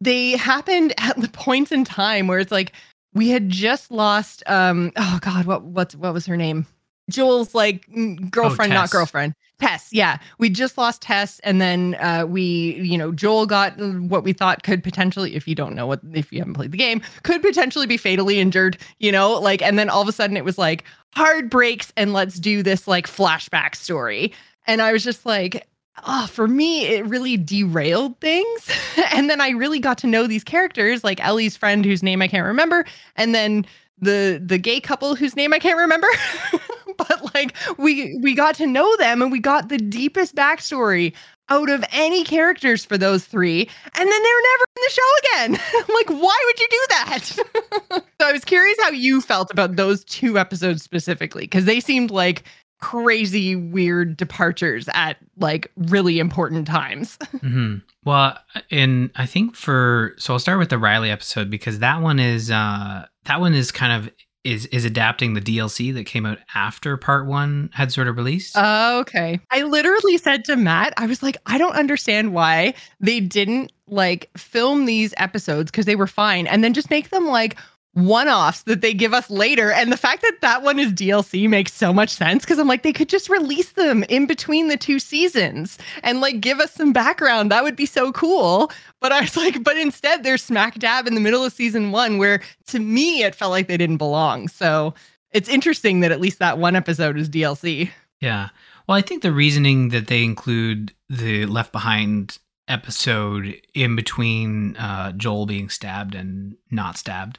[0.00, 2.72] they happened at the points in time where it's like
[3.12, 6.66] we had just lost um oh god what what's what was her name
[7.10, 9.34] joel's like mm, girlfriend not girlfriend.
[9.60, 10.18] Tess yeah.
[10.38, 14.62] We just lost tess and then uh we you know joel got what we thought
[14.62, 17.86] could potentially if you don't know what if you haven't played the game could potentially
[17.86, 20.84] be fatally injured you know like and then all of a sudden it was like
[21.14, 24.32] hard breaks and let's do this like flashback story.
[24.66, 25.66] And i was just like
[26.06, 28.70] oh, for me, it really derailed things.
[29.12, 32.28] and then I really got to know these characters, like Ellie's friend, whose name I
[32.28, 32.84] can't remember,
[33.16, 33.66] and then
[33.98, 36.08] the the gay couple whose name I can't remember.
[36.96, 41.14] but like we we got to know them and we got the deepest backstory
[41.50, 43.68] out of any characters for those three.
[43.94, 45.60] And then they were never in the show again.
[45.94, 47.22] Like, why would you do that?
[48.20, 52.10] so I was curious how you felt about those two episodes specifically, because they seemed
[52.10, 52.42] like
[52.84, 57.16] crazy weird departures at like really important times.
[57.40, 58.38] hmm Well,
[58.70, 62.50] and I think for so I'll start with the Riley episode because that one is
[62.50, 64.12] uh that one is kind of
[64.44, 68.54] is is adapting the DLC that came out after part one had sort of released.
[69.00, 69.40] okay.
[69.50, 74.30] I literally said to Matt, I was like, I don't understand why they didn't like
[74.36, 77.56] film these episodes because they were fine and then just make them like
[77.94, 79.70] one offs that they give us later.
[79.70, 82.82] And the fact that that one is DLC makes so much sense because I'm like,
[82.82, 86.92] they could just release them in between the two seasons and like give us some
[86.92, 87.50] background.
[87.50, 88.70] That would be so cool.
[89.00, 92.18] But I was like, but instead they're smack dab in the middle of season one,
[92.18, 94.48] where to me it felt like they didn't belong.
[94.48, 94.94] So
[95.30, 97.90] it's interesting that at least that one episode is DLC.
[98.20, 98.48] Yeah.
[98.88, 102.38] Well, I think the reasoning that they include the Left Behind
[102.68, 107.38] episode in between uh, Joel being stabbed and not stabbed,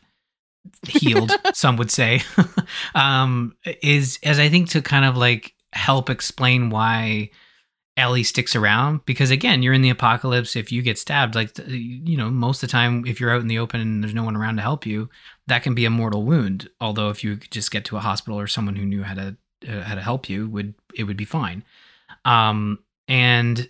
[0.87, 2.21] healed, some would say,
[2.95, 7.29] um, is as I think to kind of like help explain why
[7.97, 10.55] Ellie sticks around because again, you're in the apocalypse.
[10.55, 13.47] If you get stabbed, like you know, most of the time, if you're out in
[13.47, 15.09] the open and there's no one around to help you,
[15.47, 16.69] that can be a mortal wound.
[16.81, 19.37] Although if you could just get to a hospital or someone who knew how to
[19.67, 21.63] uh, how to help you, would it would be fine.
[22.25, 23.69] Um, and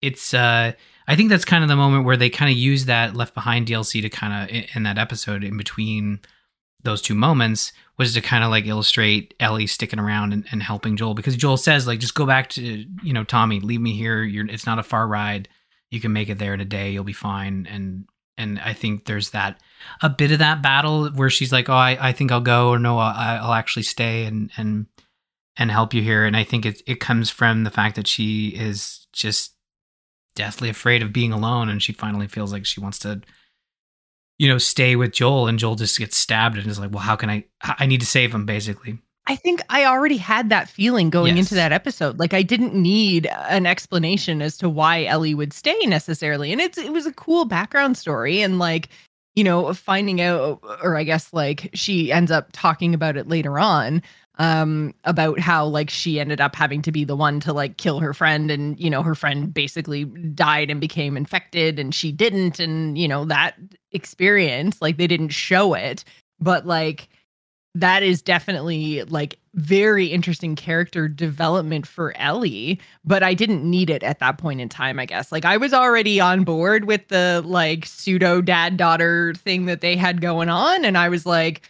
[0.00, 0.72] it's uh,
[1.08, 3.66] I think that's kind of the moment where they kind of use that Left Behind
[3.66, 6.20] DLC to kind of in that episode in between
[6.84, 10.96] those two moments was to kind of like illustrate Ellie sticking around and, and, helping
[10.96, 11.14] Joel.
[11.14, 14.22] Because Joel says like just go back to you know Tommy leave me here.
[14.22, 15.48] You're it's not a far ride.
[15.90, 16.90] You can make it there in a day.
[16.90, 17.66] You'll be fine.
[17.68, 18.06] And
[18.36, 19.60] and I think there's that
[20.02, 22.78] a bit of that battle where she's like oh I, I think I'll go or
[22.78, 24.86] no I'll, I'll actually stay and and
[25.56, 26.26] and help you here.
[26.26, 29.54] And I think it it comes from the fact that she is just
[30.38, 33.20] deathly afraid of being alone and she finally feels like she wants to
[34.38, 37.16] you know, stay with Joel and Joel just gets stabbed and is like, well, how
[37.16, 38.98] can I, I need to save him basically.
[39.26, 41.46] I think I already had that feeling going yes.
[41.46, 42.18] into that episode.
[42.18, 46.50] Like I didn't need an explanation as to why Ellie would stay necessarily.
[46.50, 48.88] And it's it was a cool background story and like,
[49.34, 53.58] you know, finding out or I guess like she ends up talking about it later
[53.58, 54.02] on
[54.38, 57.98] um about how like she ended up having to be the one to like kill
[58.00, 62.60] her friend and you know her friend basically died and became infected and she didn't
[62.60, 63.56] and you know that
[63.92, 66.04] experience like they didn't show it
[66.40, 67.08] but like
[67.74, 74.02] that is definitely like very interesting character development for Ellie, but I didn't need it
[74.02, 75.30] at that point in time, I guess.
[75.30, 79.96] Like I was already on board with the like pseudo dad daughter thing that they
[79.96, 81.62] had going on and I was like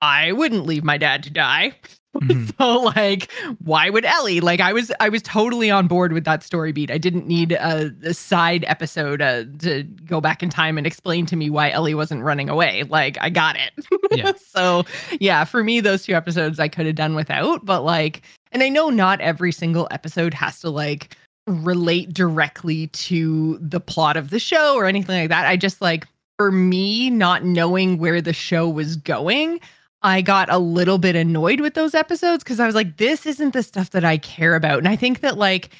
[0.00, 1.72] I wouldn't leave my dad to die.
[2.16, 2.46] Mm-hmm.
[2.58, 3.30] so like
[3.62, 4.40] why would Ellie?
[4.40, 6.90] Like I was I was totally on board with that story beat.
[6.90, 11.26] I didn't need a, a side episode uh, to go back in time and explain
[11.26, 12.84] to me why Ellie wasn't running away.
[12.84, 13.86] Like I got it.
[14.12, 14.32] Yeah.
[14.46, 14.84] so
[15.20, 18.70] yeah, for me those two episodes I could have done without, but like and I
[18.70, 21.14] know not every single episode has to like
[21.46, 25.46] relate directly to the plot of the show or anything like that.
[25.46, 26.06] I just like
[26.38, 29.60] for me not knowing where the show was going,
[30.06, 33.52] I got a little bit annoyed with those episodes because I was like, this isn't
[33.52, 34.78] the stuff that I care about.
[34.78, 35.70] And I think that, like,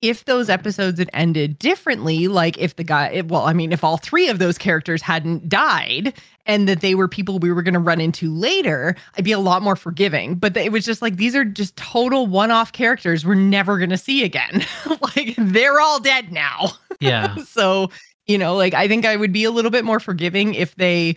[0.00, 3.96] if those episodes had ended differently, like if the guy, well, I mean, if all
[3.96, 6.14] three of those characters hadn't died
[6.46, 9.40] and that they were people we were going to run into later, I'd be a
[9.40, 10.36] lot more forgiving.
[10.36, 13.90] But it was just like, these are just total one off characters we're never going
[13.90, 14.64] to see again.
[15.16, 16.70] like, they're all dead now.
[17.00, 17.34] Yeah.
[17.46, 17.90] so,
[18.28, 21.16] you know, like, I think I would be a little bit more forgiving if they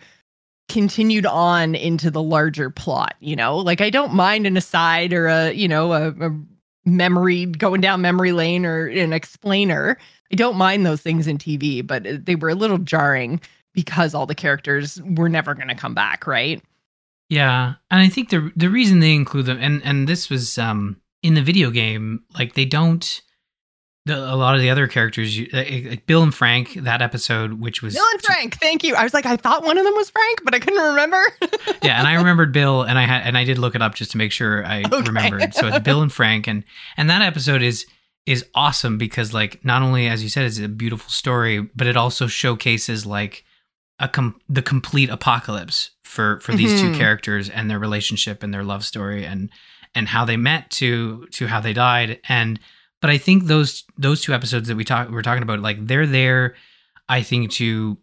[0.68, 3.58] continued on into the larger plot you know?
[3.58, 6.32] Like i don't mind an aside or a you know a, a,
[6.88, 9.98] memory going down memory lane or an explainer.
[10.32, 13.42] I don't mind those things in tv but they were a little jarring
[13.74, 16.62] because all the characters were never going to come back right?
[17.30, 21.02] Yeah and i think the the reason they include them and and this was um
[21.24, 23.22] in the video game like they don't
[24.08, 28.06] a lot of the other characters, like Bill and Frank, that episode, which was Bill
[28.14, 28.60] and Frank.
[28.60, 28.96] Thank you.
[28.96, 31.24] I was like, I thought one of them was Frank, but I couldn't remember.
[31.82, 34.12] yeah, and I remembered Bill, and I had, and I did look it up just
[34.12, 35.02] to make sure I okay.
[35.02, 35.54] remembered.
[35.56, 36.64] So it's Bill and Frank, and
[36.98, 37.86] and that episode is
[38.26, 41.98] is awesome because like not only as you said, it's a beautiful story, but it
[41.98, 43.44] also showcases like
[44.00, 46.94] a com- the complete apocalypse for for these mm-hmm.
[46.94, 49.50] two characters and their relationship and their love story and
[49.96, 52.60] and how they met to to how they died and
[53.06, 56.08] but I think those those two episodes that we talk we're talking about, like they're
[56.08, 56.56] there,
[57.08, 58.00] I think to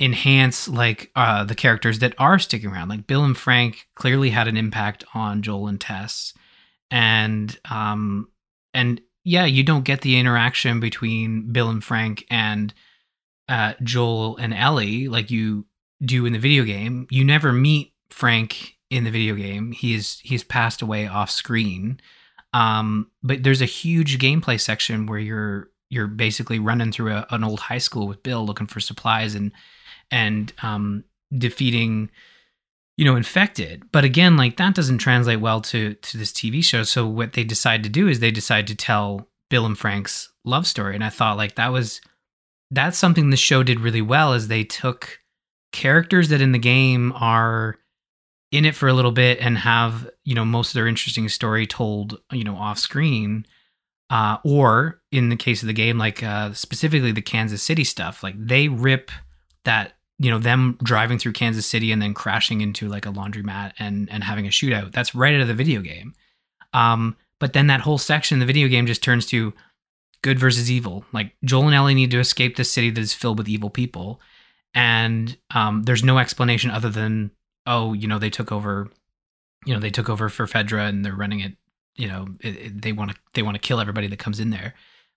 [0.00, 2.88] enhance like uh the characters that are sticking around.
[2.88, 6.32] Like Bill and Frank clearly had an impact on Joel and Tess.
[6.90, 8.30] And um
[8.72, 12.72] and yeah, you don't get the interaction between Bill and Frank and
[13.50, 15.66] uh Joel and Ellie like you
[16.02, 17.06] do in the video game.
[17.10, 19.72] You never meet Frank in the video game.
[19.72, 22.00] He's he's passed away off screen.
[22.54, 27.44] Um, but there's a huge gameplay section where you're you're basically running through a, an
[27.44, 29.52] old high school with Bill looking for supplies and
[30.10, 31.04] and um,
[31.36, 32.10] defeating
[32.96, 33.84] you know infected.
[33.92, 36.82] But again like that doesn't translate well to to this tv show.
[36.82, 40.66] So what they decide to do is they decide to tell bill and frank's love
[40.66, 40.94] story.
[40.94, 42.00] And i thought like that was
[42.70, 45.20] that's something the show did really well is they took
[45.72, 47.76] characters that in the game are
[48.52, 51.66] in it for a little bit and have you know most of their interesting story
[51.66, 53.44] told you know off screen
[54.10, 58.22] uh, or in the case of the game like uh, specifically the kansas city stuff
[58.22, 59.10] like they rip
[59.64, 63.72] that you know them driving through kansas city and then crashing into like a laundromat
[63.78, 66.14] and and having a shootout that's right out of the video game.
[66.74, 69.52] Um, but then that whole section the video game just turns to
[70.22, 71.04] good versus evil.
[71.12, 74.20] Like joel and ellie need to escape this city that is filled with evil people
[74.74, 77.30] and um, there's no explanation other than
[77.66, 78.90] oh, you know, they took over,
[79.64, 81.56] you know, they took over for Fedra and they're running it
[81.96, 84.50] you know it, it, they want to they want to kill everybody that comes in
[84.50, 84.74] there.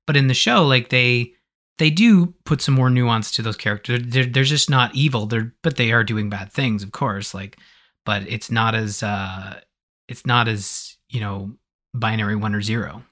[0.07, 1.33] But in the show, like they
[1.77, 4.01] they do put some more nuance to those characters.
[4.05, 5.25] They're they're just not evil.
[5.25, 7.33] They're but they are doing bad things, of course.
[7.33, 7.57] Like,
[8.05, 9.59] but it's not as uh
[10.07, 11.55] it's not as you know
[11.93, 13.03] binary one or zero.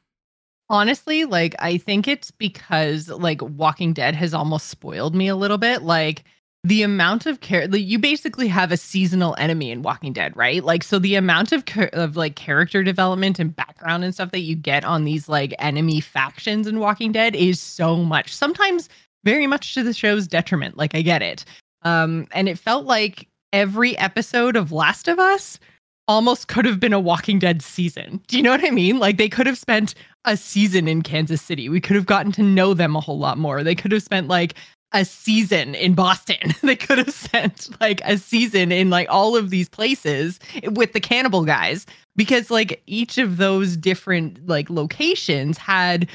[0.70, 5.58] Honestly, like I think it's because like Walking Dead has almost spoiled me a little
[5.58, 5.84] bit.
[5.84, 6.24] Like
[6.64, 10.64] the amount of care like, you basically have a seasonal enemy in Walking Dead, right?
[10.64, 14.56] Like so the amount of of like character development and background and stuff that you
[14.56, 18.34] get on these like enemy factions in Walking Dead is so much.
[18.34, 18.88] Sometimes
[19.26, 20.78] very much to the show's detriment.
[20.78, 21.44] Like I get it.
[21.82, 25.60] Um and it felt like every episode of Last of Us
[26.08, 28.22] almost could have been a Walking Dead season.
[28.28, 29.00] Do you know what I mean?
[29.00, 29.96] Like they could have spent
[30.26, 31.68] a season in Kansas City.
[31.68, 33.64] We could have gotten to know them a whole lot more.
[33.64, 34.56] They could have spent like
[34.94, 36.54] a season in Boston.
[36.62, 40.40] they could have sent like a season in like all of these places
[40.72, 41.86] with the cannibal guys
[42.16, 46.08] because like each of those different like locations had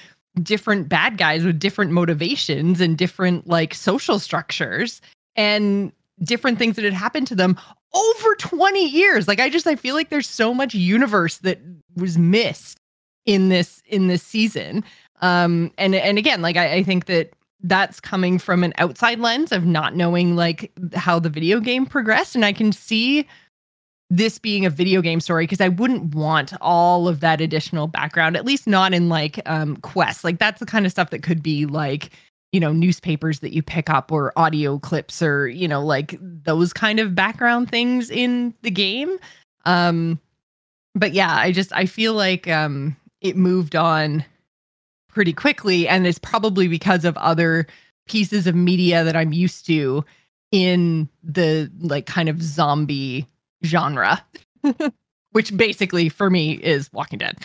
[0.42, 5.00] different bad guys with different motivations and different like social structures
[5.34, 7.58] and different things that had happened to them
[7.94, 9.26] over 20 years.
[9.26, 11.58] Like I just I feel like there's so much universe that
[11.96, 12.78] was missed
[13.26, 14.84] in this in this season.
[15.20, 19.52] Um and and again, like I, I think that that's coming from an outside lens
[19.52, 22.34] of not knowing like how the video game progressed.
[22.34, 23.26] And i can see
[24.10, 28.36] this being a video game story because i wouldn't want all of that additional background
[28.36, 31.42] at least not in like um quests like that's the kind of stuff that could
[31.42, 32.10] be like
[32.52, 36.72] you know newspapers that you pick up or audio clips or you know like those
[36.72, 39.18] kind of background things in the game.
[39.66, 40.18] Um
[40.94, 44.24] but yeah i just i feel like um it moved on
[45.18, 47.66] pretty quickly and it's probably because of other
[48.06, 50.04] pieces of media that I'm used to
[50.52, 53.26] in the like kind of zombie
[53.66, 54.24] genre
[55.32, 57.36] which basically for me is Walking Dead.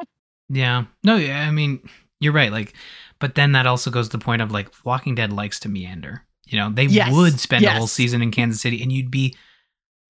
[0.50, 0.84] yeah.
[1.02, 1.48] No, yeah.
[1.48, 1.80] I mean,
[2.20, 2.74] you're right like
[3.20, 6.24] but then that also goes to the point of like Walking Dead likes to meander.
[6.44, 7.10] You know, they yes.
[7.10, 7.74] would spend yes.
[7.74, 9.34] a whole season in Kansas City and you'd be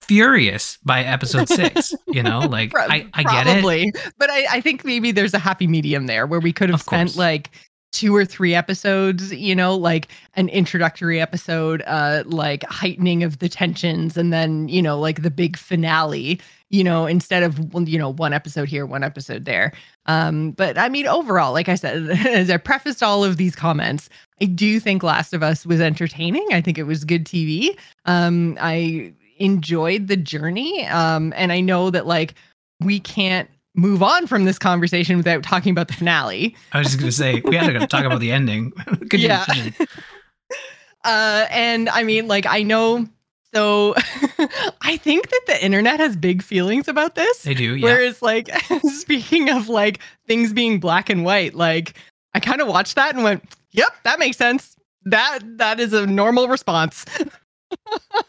[0.05, 1.92] furious by episode six.
[2.07, 4.12] you know, like I, I get it.
[4.18, 7.16] But I, I think maybe there's a happy medium there where we could have spent
[7.16, 7.50] like
[7.94, 13.48] two or three episodes, you know, like an introductory episode, uh, like heightening of the
[13.48, 16.40] tensions, and then, you know, like the big finale,
[16.70, 17.57] you know, instead of
[17.88, 19.72] you know, one episode here, one episode there.
[20.07, 24.11] Um, but I mean, overall, like I said, as I prefaced all of these comments,
[24.42, 26.48] I do think Last of Us was entertaining.
[26.50, 27.78] I think it was good TV.
[28.07, 30.87] Um, I enjoyed the journey.
[30.87, 32.35] Um, and I know that like
[32.80, 36.57] we can't move on from this conversation without talking about the finale.
[36.72, 38.72] I was just gonna say we had to talk about the ending.
[39.12, 39.45] Yeah.
[41.05, 43.07] uh, and I mean, like I know.
[43.55, 43.95] So
[44.82, 47.43] I think that the internet has big feelings about this.
[47.43, 47.85] They do, yeah.
[47.85, 48.51] Whereas, like,
[48.82, 51.95] speaking of like things being black and white, like
[52.35, 54.74] I kind of watched that and went, "Yep, that makes sense.
[55.05, 57.05] That that is a normal response."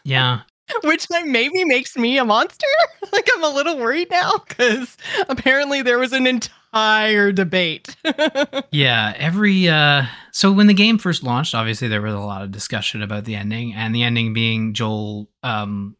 [0.04, 0.42] yeah,
[0.84, 2.66] which like maybe makes me a monster.
[3.12, 4.96] like I'm a little worried now because
[5.28, 7.96] apparently there was an entire debate.
[8.70, 12.50] yeah, every uh so when the game first launched, obviously there was a lot of
[12.50, 15.95] discussion about the ending, and the ending being Joel um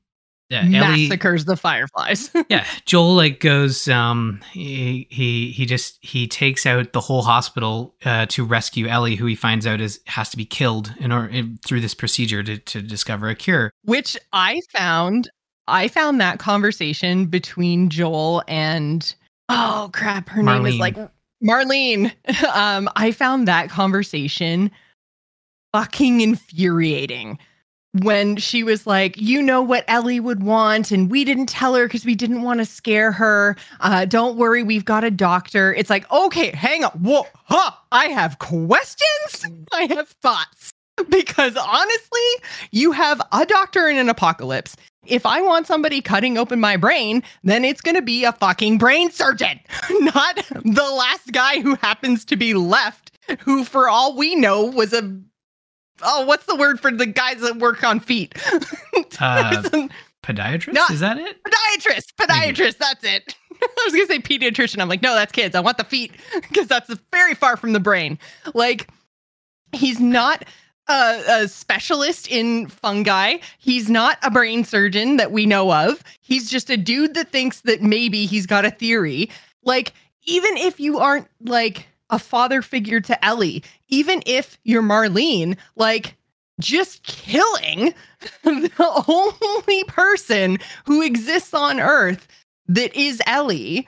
[0.49, 2.31] yeah, massacres the fireflies.
[2.49, 7.95] yeah, Joel like goes um he he he just he takes out the whole hospital
[8.05, 11.29] uh, to rescue Ellie who he finds out is has to be killed in order
[11.29, 13.73] in, through this procedure to to discover a cure.
[13.83, 15.29] Which I found
[15.67, 19.15] I found that conversation between Joel and
[19.49, 20.63] oh crap, her Marlene.
[20.63, 20.97] name is like
[21.43, 22.13] Marlene.
[22.55, 24.71] um I found that conversation
[25.73, 27.39] fucking infuriating
[28.03, 31.87] when she was like, you know what Ellie would want, and we didn't tell her
[31.87, 33.57] because we didn't want to scare her.
[33.81, 35.75] Uh, don't worry, we've got a doctor.
[35.75, 36.91] It's like, okay, hang on.
[36.93, 39.45] Whoa, huh, I have questions.
[39.73, 40.71] I have thoughts.
[41.11, 42.21] Because honestly,
[42.71, 44.77] you have a doctor in an apocalypse.
[45.05, 48.79] If I want somebody cutting open my brain, then it's going to be a fucking
[48.79, 54.35] brain surgeon, not the last guy who happens to be left, who, for all we
[54.35, 55.03] know, was a
[56.03, 58.35] oh, what's the word for the guys that work on feet?
[59.21, 59.63] uh,
[60.23, 60.91] podiatrist?
[60.91, 61.43] Is that it?
[61.43, 62.15] Podiatrist.
[62.19, 62.79] Podiatrist.
[62.79, 63.35] That's it.
[63.63, 64.81] I was gonna say pediatrician.
[64.81, 65.55] I'm like, no, that's kids.
[65.55, 68.19] I want the feet because that's very far from the brain.
[68.55, 68.89] Like,
[69.73, 70.45] he's not
[70.89, 73.39] a, a, specialist in fungi.
[73.59, 76.03] He's not a brain surgeon that we know of.
[76.21, 79.31] He's just a dude that thinks that maybe he's got a theory.
[79.63, 79.95] Like,
[80.25, 86.17] even if you aren't like a father figure to Ellie, even if you're Marlene, like
[86.61, 87.95] just killing
[88.45, 92.27] the only person who exists on Earth
[92.69, 93.87] that is Ellie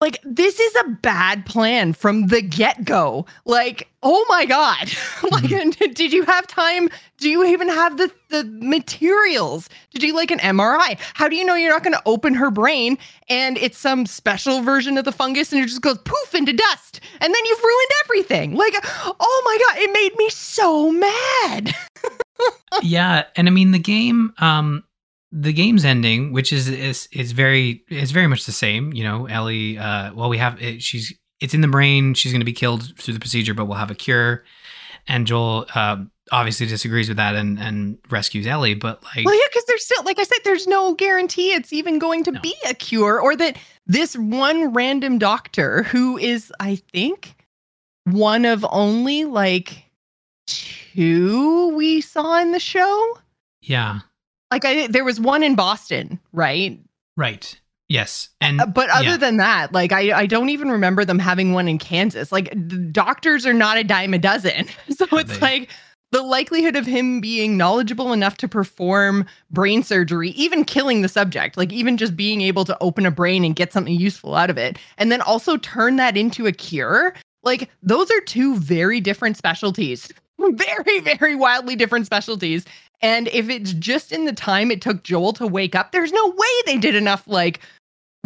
[0.00, 3.26] like this is a bad plan from the get-go.
[3.44, 4.90] Like oh my god.
[5.30, 5.92] Like mm-hmm.
[5.92, 6.88] did you have time?
[7.18, 11.44] Do you even have the the materials to do like an mri how do you
[11.44, 12.96] know you're not going to open her brain
[13.28, 17.00] and it's some special version of the fungus and it just goes poof into dust
[17.20, 18.54] and then you've ruined everything?
[18.54, 21.74] Like oh my god it made me so mad.
[22.82, 24.82] Yeah and i mean the game um
[25.32, 28.92] the game's ending, which is is is very is very much the same.
[28.92, 29.78] You know, Ellie.
[29.78, 32.14] Uh, well, we have it, she's it's in the brain.
[32.14, 34.44] She's going to be killed through the procedure, but we'll have a cure.
[35.08, 38.74] And Joel uh, obviously disagrees with that and and rescues Ellie.
[38.74, 41.98] But like, well, yeah, because there's still, like I said, there's no guarantee it's even
[41.98, 42.40] going to no.
[42.40, 43.56] be a cure, or that
[43.86, 47.34] this one random doctor who is, I think,
[48.04, 49.84] one of only like
[50.46, 53.18] two we saw in the show.
[53.62, 54.00] Yeah.
[54.50, 56.78] Like I there was one in Boston, right?
[57.16, 57.58] Right.
[57.88, 58.28] Yes.
[58.40, 59.16] And uh, but other yeah.
[59.16, 62.30] than that, like I I don't even remember them having one in Kansas.
[62.30, 62.54] Like
[62.92, 64.66] doctors are not a dime a dozen.
[64.90, 65.40] So it's they?
[65.40, 65.70] like
[66.12, 71.56] the likelihood of him being knowledgeable enough to perform brain surgery, even killing the subject,
[71.56, 74.58] like even just being able to open a brain and get something useful out of
[74.58, 79.36] it, and then also turn that into a cure, like those are two very different
[79.36, 80.12] specialties.
[80.56, 82.64] Very, very wildly different specialties.
[83.02, 86.28] And if it's just in the time it took Joel to wake up, there's no
[86.28, 87.60] way they did enough like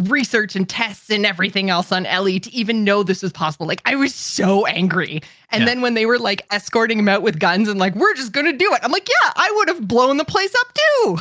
[0.03, 3.65] research and tests and everything else on Ellie to even know this was possible.
[3.65, 5.21] Like I was so angry.
[5.51, 5.65] And yeah.
[5.65, 8.45] then when they were like escorting him out with guns and like we're just going
[8.45, 8.79] to do it.
[8.83, 11.17] I'm like, yeah, I would have blown the place up too.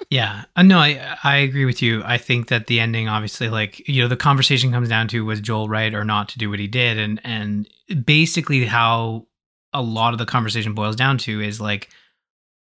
[0.10, 0.44] yeah.
[0.56, 2.02] Uh, no, I I agree with you.
[2.04, 5.40] I think that the ending obviously like, you know, the conversation comes down to was
[5.40, 7.68] Joel right or not to do what he did and and
[8.04, 9.26] basically how
[9.72, 11.90] a lot of the conversation boils down to is like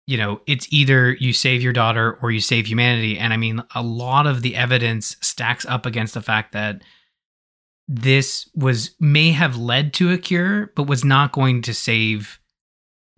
[0.09, 3.19] you know, it's either you save your daughter or you save humanity.
[3.19, 6.81] And I mean, a lot of the evidence stacks up against the fact that
[7.87, 12.41] this was may have led to a cure, but was not going to save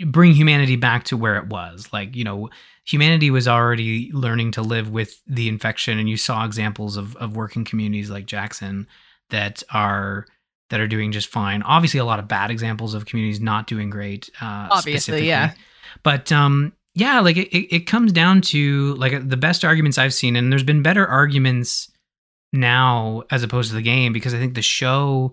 [0.06, 1.88] bring humanity back to where it was.
[1.92, 2.50] Like, you know,
[2.84, 7.36] humanity was already learning to live with the infection, and you saw examples of of
[7.36, 8.88] working communities like Jackson
[9.30, 10.26] that are
[10.70, 11.62] that are doing just fine.
[11.62, 14.30] Obviously, a lot of bad examples of communities not doing great.
[14.40, 15.52] Uh, Obviously, yeah.
[16.02, 20.36] But um, yeah, like it, it comes down to like the best arguments I've seen,
[20.36, 21.90] and there's been better arguments
[22.52, 25.32] now as opposed to the game because I think the show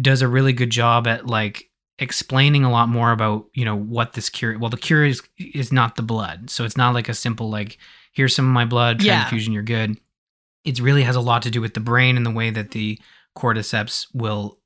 [0.00, 4.14] does a really good job at like explaining a lot more about you know what
[4.14, 4.58] this cure.
[4.58, 7.78] Well, the cure is is not the blood, so it's not like a simple like
[8.12, 9.56] here's some of my blood transfusion, yeah.
[9.56, 9.98] you're good.
[10.64, 12.98] It really has a lot to do with the brain and the way that the
[13.36, 14.58] cordyceps will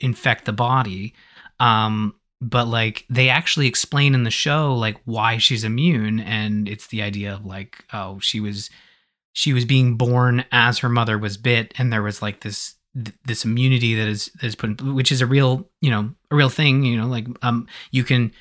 [0.00, 1.14] infect the body.
[1.60, 6.88] Um, but like they actually explain in the show like why she's immune and it's
[6.88, 8.68] the idea of like oh she was
[9.32, 12.74] she was being born as her mother was bit and there was like this
[13.24, 16.36] this immunity that is that is put in, which is a real you know a
[16.36, 18.32] real thing you know like um you can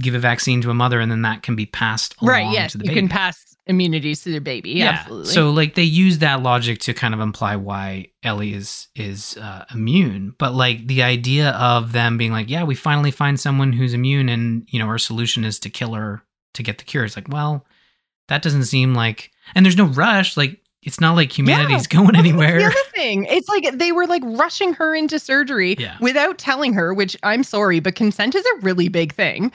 [0.00, 2.80] give a vaccine to a mother and then that can be passed right yes you
[2.80, 2.94] baby.
[2.94, 4.72] can pass immunities to their baby.
[4.72, 5.00] Yeah.
[5.00, 5.32] Absolutely.
[5.32, 9.64] So like they use that logic to kind of imply why Ellie is is uh,
[9.74, 13.94] immune, but like the idea of them being like, yeah, we finally find someone who's
[13.94, 16.22] immune, and you know our solution is to kill her
[16.54, 17.04] to get the cure.
[17.04, 17.66] It's like, well,
[18.28, 20.36] that doesn't seem like, and there's no rush.
[20.36, 21.98] Like it's not like humanity's yeah.
[21.98, 22.58] going anywhere.
[22.58, 25.96] the other thing, it's like they were like rushing her into surgery yeah.
[26.00, 26.94] without telling her.
[26.94, 29.50] Which I'm sorry, but consent is a really big thing.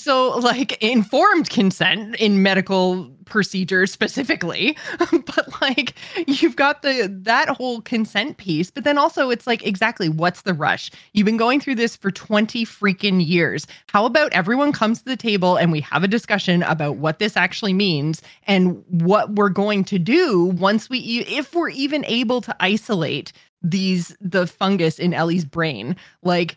[0.00, 5.94] So, like informed consent in medical procedures specifically, but like
[6.26, 10.52] you've got the that whole consent piece, but then also it's like exactly what's the
[10.52, 10.90] rush?
[11.12, 13.66] You've been going through this for 20 freaking years.
[13.88, 17.36] How about everyone comes to the table and we have a discussion about what this
[17.36, 22.54] actually means and what we're going to do once we if we're even able to
[22.60, 23.32] isolate
[23.62, 25.96] these the fungus in Ellie's brain.
[26.22, 26.56] Like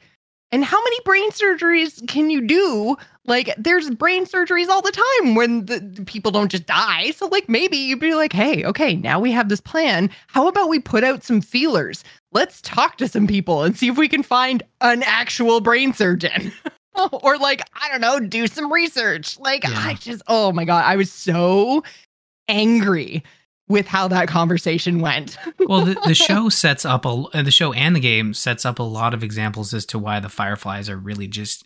[0.52, 2.96] and how many brain surgeries can you do?
[3.28, 7.12] Like, there's brain surgeries all the time when the, the, people don't just die.
[7.12, 10.10] So, like, maybe you'd be like, hey, okay, now we have this plan.
[10.28, 12.06] How about we put out some feelers?
[12.32, 16.54] Let's talk to some people and see if we can find an actual brain surgeon.
[17.12, 19.38] or, like, I don't know, do some research.
[19.38, 19.74] Like, yeah.
[19.76, 21.84] I just, oh my God, I was so
[22.48, 23.24] angry
[23.68, 25.38] with how that conversation went.
[25.60, 28.80] well, the, the show sets up a uh, the show and the game sets up
[28.80, 31.66] a lot of examples as to why the Fireflies are really just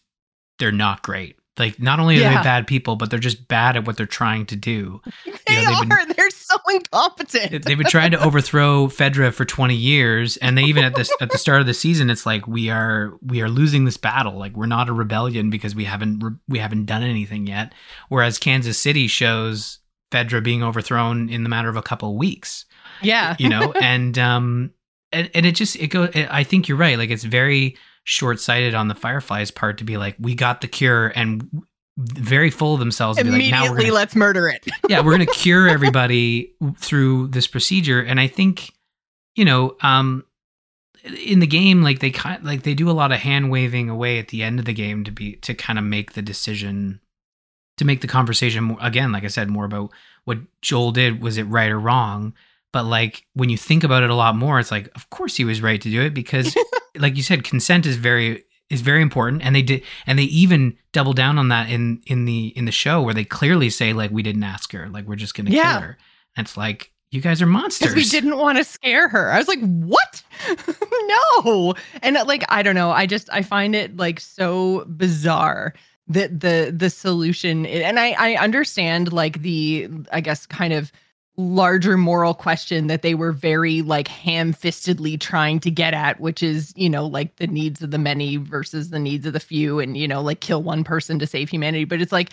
[0.58, 1.38] they're not great.
[1.60, 2.38] Like not only are yeah.
[2.38, 5.02] they bad people, but they're just bad at what they're trying to do.
[5.48, 5.86] They you know, are.
[5.86, 7.66] Been, they're so incompetent.
[7.66, 11.30] they've been trying to overthrow Fedra for 20 years, and they even at this at
[11.30, 14.38] the start of the season, it's like we are we are losing this battle.
[14.38, 17.74] Like we're not a rebellion because we haven't we haven't done anything yet.
[18.08, 19.80] Whereas Kansas City shows
[20.12, 22.66] Fedra being overthrown in the matter of a couple of weeks.
[23.02, 23.36] Yeah.
[23.40, 24.72] you know, and um
[25.12, 28.88] and, and it just it go i think you're right like it's very short-sighted on
[28.88, 31.64] the fireflies part to be like we got the cure and
[31.98, 34.66] very full of themselves and be like, now we're Immediately, gonna, let's murder it.
[34.90, 38.72] yeah we're gonna cure everybody through this procedure and i think
[39.36, 40.24] you know um
[41.26, 44.20] in the game like they kind like they do a lot of hand waving away
[44.20, 47.00] at the end of the game to be to kind of make the decision
[47.78, 49.92] to make the conversation again like i said more about
[50.26, 52.34] what joel did was it right or wrong
[52.72, 55.46] but like when you think about it a lot more it's like of course he
[55.46, 56.56] was right to do it because
[56.98, 60.78] like you said consent is very is very important and they did and they even
[60.94, 64.12] double down on that in in the in the show where they clearly say like
[64.12, 65.74] we didn't ask her like we're just gonna Yeah.
[65.74, 65.98] kill her
[66.38, 69.34] and it's like you guys are monsters we didn't want to scare her.
[69.34, 70.24] I was like, what?
[71.36, 71.74] no.
[72.02, 72.92] And uh, like, I don't know.
[72.92, 75.74] I just I find it like so bizarre
[76.08, 80.92] that the the solution and I I understand like the I guess kind of
[81.38, 86.74] larger moral question that they were very like ham-fistedly trying to get at which is
[86.76, 89.98] you know like the needs of the many versus the needs of the few and
[89.98, 91.86] you know like kill one person to save humanity.
[91.86, 92.32] But it's like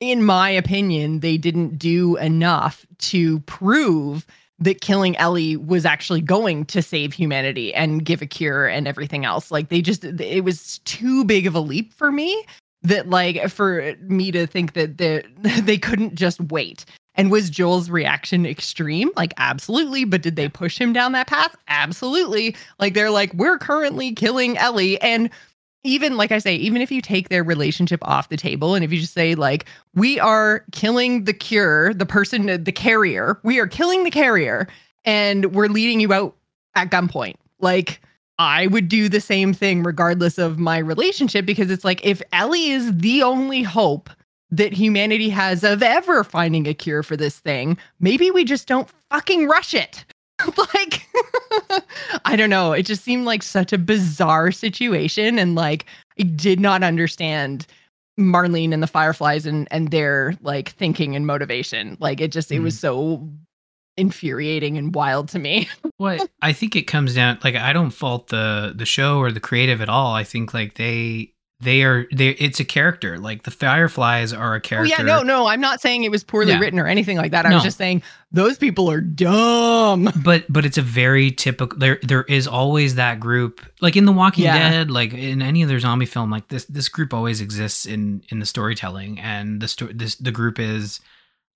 [0.00, 4.26] in my opinion they didn't do enough to prove
[4.58, 9.24] that killing Ellie was actually going to save humanity and give a cure and everything
[9.24, 9.50] else.
[9.50, 12.44] Like they just it was too big of a leap for me
[12.82, 15.22] that like for me to think that they
[15.60, 16.84] they couldn't just wait
[17.14, 19.10] and was Joel's reaction extreme?
[19.16, 20.04] Like, absolutely.
[20.04, 21.54] But did they push him down that path?
[21.68, 22.56] Absolutely.
[22.78, 25.00] Like, they're like, we're currently killing Ellie.
[25.00, 25.30] And
[25.84, 28.92] even, like I say, even if you take their relationship off the table and if
[28.92, 33.66] you just say, like, we are killing the cure, the person, the carrier, we are
[33.66, 34.68] killing the carrier
[35.04, 36.36] and we're leading you out
[36.76, 37.34] at gunpoint.
[37.58, 38.00] Like,
[38.38, 42.70] I would do the same thing regardless of my relationship because it's like if Ellie
[42.70, 44.08] is the only hope
[44.52, 48.88] that humanity has of ever finding a cure for this thing, maybe we just don't
[49.10, 50.04] fucking rush it.
[50.74, 51.08] like,
[52.24, 52.72] I don't know.
[52.72, 55.38] It just seemed like such a bizarre situation.
[55.38, 55.86] And like,
[56.20, 57.66] I did not understand
[58.20, 61.96] Marlene and the Fireflies and, and their like thinking and motivation.
[61.98, 62.80] Like, it just, it was mm-hmm.
[62.80, 63.28] so
[63.96, 65.68] infuriating and wild to me.
[65.98, 69.38] Well, I think it comes down like I don't fault the the show or the
[69.38, 70.14] creative at all.
[70.14, 71.32] I think like they
[71.62, 73.18] they are they it's a character.
[73.18, 74.94] Like the Fireflies are a Oh, character.
[74.96, 76.58] yeah, no, no, I'm not saying it was poorly Yeah.
[76.58, 77.46] written or anything like that.
[77.46, 78.02] I was just saying
[78.32, 80.10] those people are dumb.
[80.24, 84.12] But but it's a very typical there there is always that group like in The
[84.12, 84.70] Walking Yeah.
[84.70, 88.38] Dead, like in any other zombie film like this this group always exists in in
[88.40, 91.00] the storytelling and the sto- this the group is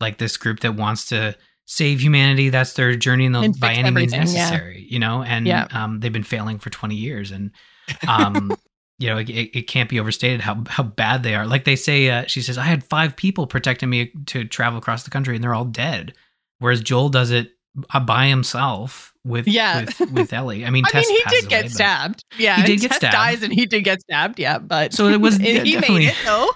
[0.01, 1.35] like this group that wants to
[1.65, 2.49] save humanity.
[2.51, 4.43] That's their journey in the, by any means everything, yeah.
[4.51, 5.23] necessary, you know?
[5.25, 5.67] And Yeah.
[5.73, 7.51] um they've been failing for 20 years and
[8.09, 8.57] um
[8.99, 11.47] you know, it, it can't be overstated how how bad they are.
[11.47, 15.03] Like they say, uh, she says, "I had five people protecting me to travel across
[15.05, 16.15] the country, and they're all dead."
[16.59, 17.53] Whereas Joel does it
[17.93, 19.85] uh, by himself with Yeah.
[19.85, 20.65] with, with Ellie.
[20.65, 22.25] I mean, I Tess mean, he did get away, stabbed.
[22.39, 23.13] Yeah, He did get Tess stabbed.
[23.13, 24.39] dies and he did get stabbed.
[24.39, 26.51] Yeah, but So it was he definitely- made it though.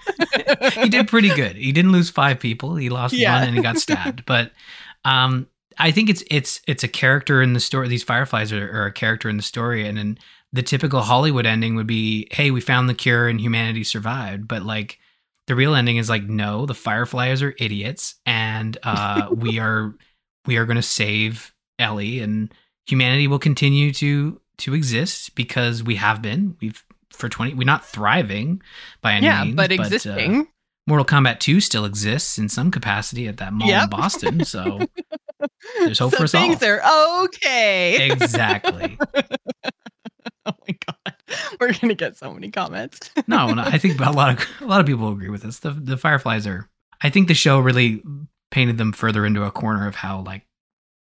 [0.83, 1.57] he did pretty good.
[1.57, 2.77] He didn't lose five people.
[2.77, 3.39] He lost Yeah.
[3.41, 4.25] one and he got stabbed.
[4.25, 4.53] But
[5.05, 7.89] um, I think it's it's it's a character in the story.
[7.89, 10.19] These fireflies are, are a character in the story, and then
[10.53, 14.63] the typical Hollywood ending would be, "Hey, we found the cure and humanity survived." But
[14.63, 14.99] like
[15.47, 19.95] the real ending is like, no, the fireflies are idiots, and uh, we are
[20.47, 22.53] we are going to save Ellie, and
[22.87, 26.57] humanity will continue to to exist because we have been.
[26.61, 26.83] We've
[27.13, 27.55] for twenty.
[27.55, 28.63] We're not thriving
[29.01, 30.49] by any yeah, means, but uh, existing.
[30.87, 34.45] Mortal Kombat 2 still exists in some capacity at that mall in Boston.
[34.45, 34.81] So
[35.79, 36.41] there's hope so for us all.
[36.41, 36.81] things are
[37.25, 38.11] okay.
[38.11, 38.99] exactly.
[41.69, 43.11] we're gonna get so many comments.
[43.27, 45.59] No, no, I think a lot of a lot of people agree with this.
[45.59, 46.69] The the Fireflies are.
[47.03, 48.03] I think the show really
[48.51, 50.47] painted them further into a corner of how like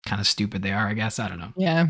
[0.06, 0.88] kind of stupid they are.
[0.88, 1.52] I guess I don't know.
[1.56, 1.86] Yeah.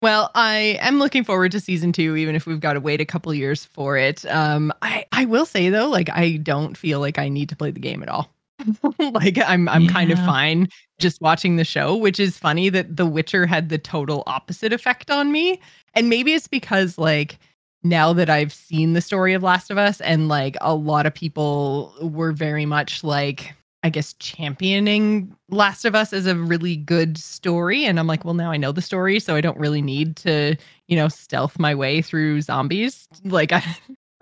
[0.00, 3.04] Well, I am looking forward to season two, even if we've got to wait a
[3.04, 4.26] couple years for it.
[4.26, 7.70] Um, I I will say though, like I don't feel like I need to play
[7.70, 8.28] the game at all.
[8.98, 10.68] like I'm I'm kind of fine
[10.98, 15.10] just watching the show, which is funny that The Witcher had the total opposite effect
[15.10, 15.60] on me.
[15.94, 17.38] And maybe it's because like
[17.82, 21.14] now that I've seen the story of Last of Us and like a lot of
[21.14, 27.18] people were very much like I guess championing Last of Us as a really good
[27.18, 30.16] story and I'm like, well now I know the story so I don't really need
[30.18, 30.56] to,
[30.86, 33.08] you know, stealth my way through zombies.
[33.24, 33.64] Like I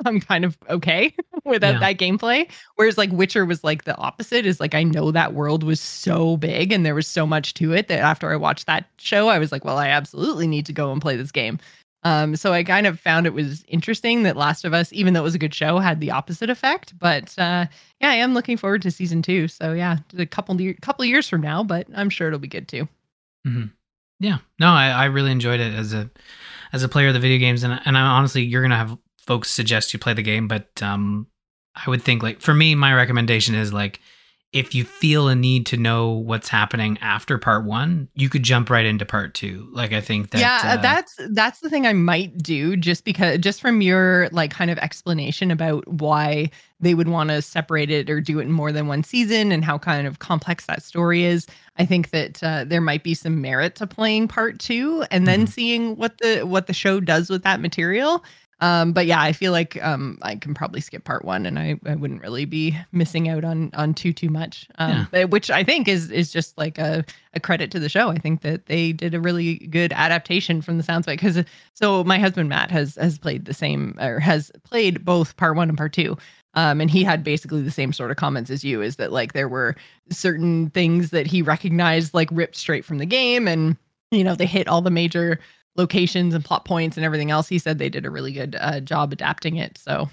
[0.06, 1.14] I'm kind of okay
[1.44, 1.78] with that, Yeah.
[1.80, 2.50] that gameplay.
[2.76, 6.36] Whereas like Witcher was like the opposite is like I know that world was so
[6.36, 9.38] big and there was so much to it that after I watched that show I
[9.38, 11.58] was like, well I absolutely need to go and play this game.
[12.02, 15.20] Um, so I kind of found it was interesting that Last of Us, even though
[15.20, 16.98] it was a good show, had the opposite effect.
[16.98, 17.66] But uh,
[18.00, 19.48] yeah, I am looking forward to season two.
[19.48, 22.68] So yeah, a couple year, couple years from now, but I'm sure it'll be good
[22.68, 22.88] too.
[23.46, 23.72] Mhm.
[24.18, 26.10] Yeah, no, I, I really enjoyed it as a
[26.72, 29.50] as a player of the video games, and and I, honestly, you're gonna have folks
[29.50, 31.26] suggest you play the game, but um,
[31.74, 34.00] I would think like for me, my recommendation is like
[34.52, 38.68] if you feel a need to know what's happening after part one, you could jump
[38.68, 39.68] right into part two.
[39.72, 43.38] Like I think that yeah, uh, that's that's the thing I might do just because
[43.38, 48.10] just from your like kind of explanation about why they would want to separate it
[48.10, 51.22] or do it in more than one season and how kind of complex that story
[51.22, 51.46] is.
[51.76, 55.46] I think that uh, there might be some merit to playing part two and then
[55.46, 55.48] Mhm.
[55.48, 58.24] seeing what the what the show does with that material.
[58.60, 61.80] Um, but yeah, I feel like um, I can probably skip part one, and I,
[61.86, 64.68] I wouldn't really be missing out on on too too much.
[64.78, 67.04] Um, but- which I think is is just like a,
[67.34, 68.10] a credit to the show.
[68.10, 71.20] I think that they did a really good adaptation from the sounds of it.
[71.20, 75.56] Because so my husband Matt has has played the same or has played both part
[75.56, 76.16] one and part two.
[76.54, 79.34] Um, and he had basically the same sort of comments as you is that like
[79.34, 79.76] there were
[80.10, 83.76] certain things that he recognized like ripped straight from the game and
[84.10, 85.38] you know they hit all the major
[85.80, 88.80] locations and plot points and everything else he said they did a really good uh,
[88.80, 90.08] job adapting it so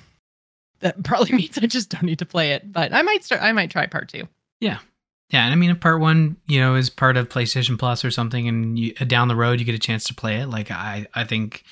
[0.80, 3.52] that probably means i just don't need to play it but i might start i
[3.52, 4.28] might try part two
[4.62, 4.80] Yeah,
[5.30, 8.12] yeah, and I mean, if part one, you know, is part of PlayStation Plus or
[8.12, 10.72] something, and you, uh, down the road you get a chance to play it, like
[10.72, 11.64] I, I think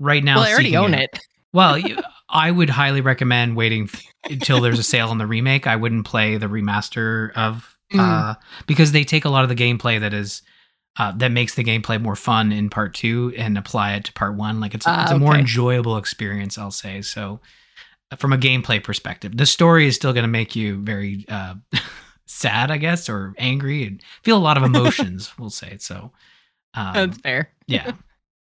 [0.00, 1.18] right now, well i already own out- it
[1.52, 1.98] Well, you,
[2.30, 3.90] I would highly recommend waiting
[4.24, 5.66] until there's a sale on the remake.
[5.66, 8.00] I wouldn't play the remaster of Mm.
[8.00, 8.34] uh,
[8.66, 10.42] because they take a lot of the gameplay that is
[10.98, 14.34] uh, that makes the gameplay more fun in part two and apply it to part
[14.34, 14.60] one.
[14.60, 17.02] Like it's Ah, it's a more enjoyable experience, I'll say.
[17.02, 17.40] So,
[18.10, 21.54] uh, from a gameplay perspective, the story is still going to make you very uh,
[22.26, 25.32] sad, I guess, or angry and feel a lot of emotions.
[25.38, 26.12] we'll say so.
[26.74, 27.92] Um, that's fair yeah.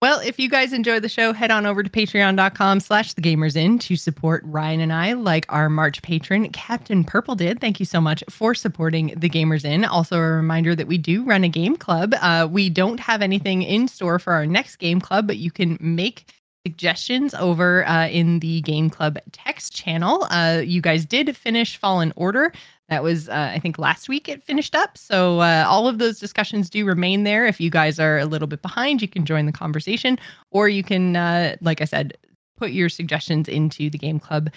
[0.02, 3.56] Well, if you guys enjoy the show, head on over to patreon.com slash the gamers
[3.56, 7.58] inn to support Ryan and I, like our March patron, Captain Purple did.
[7.58, 9.84] Thank you so much for supporting the gamers inn.
[9.84, 12.14] Also, a reminder that we do run a game club.
[12.20, 15.78] Uh, we don't have anything in store for our next game club, but you can
[15.80, 16.26] make
[16.66, 20.26] suggestions over uh, in the game club text channel.
[20.30, 22.52] Uh, you guys did finish Fallen Order.
[22.88, 24.98] That was, uh, I think, last week it finished up.
[24.98, 27.46] So uh, all of those discussions do remain there.
[27.46, 30.18] If you guys are a little bit behind, you can join the conversation,
[30.50, 32.16] or you can, uh, like I said,
[32.56, 34.50] put your suggestions into the Game Club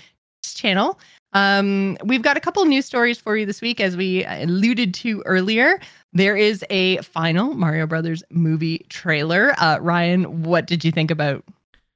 [0.43, 0.99] channel.
[1.33, 5.21] Um, we've got a couple news stories for you this week, as we alluded to
[5.25, 5.79] earlier.
[6.13, 9.53] There is a final Mario Brothers movie trailer.
[9.57, 11.43] Uh, Ryan, what did you think about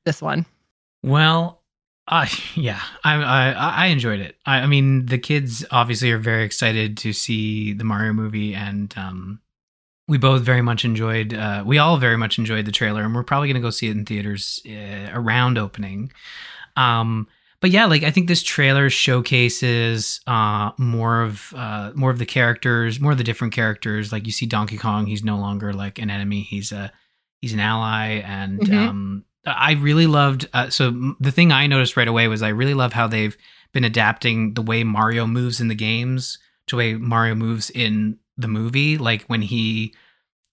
[0.05, 0.45] this one?
[1.03, 1.60] Well,
[2.11, 2.25] uh,
[2.55, 4.35] yeah, I, I I enjoyed it.
[4.45, 8.93] I, I mean, the kids obviously are very excited to see the Mario movie, and
[8.97, 9.39] um,
[10.07, 11.33] we both very much enjoyed.
[11.33, 13.87] Uh, we all very much enjoyed the trailer, and we're probably going to go see
[13.87, 16.11] it in theaters uh, around opening.
[16.75, 17.27] Um,
[17.61, 22.25] but yeah, like I think this trailer showcases uh, more of uh, more of the
[22.25, 24.11] characters, more of the different characters.
[24.11, 26.91] Like you see Donkey Kong, he's no longer like an enemy; he's a
[27.39, 28.73] he's an ally, and Mhm.
[28.87, 30.47] um, I really loved.
[30.53, 33.35] Uh, so the thing I noticed right away was I really love how they've
[33.73, 36.37] been adapting the way Mario moves in the games
[36.67, 38.97] to the way Mario moves in the movie.
[38.97, 39.95] Like when he,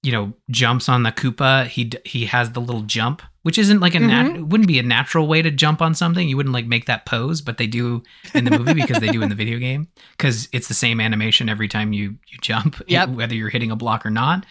[0.02, 3.80] you know, jumps on the Koopa, he d- he has the little jump, which isn't
[3.80, 6.28] like a nat- it wouldn't be a natural way to jump on something.
[6.28, 8.02] You wouldn't like make that pose, but they do
[8.34, 11.48] in the movie because they do in the video game because it's the same animation
[11.48, 13.10] every time you you jump, Yep.
[13.10, 14.46] whether you're hitting a block or not.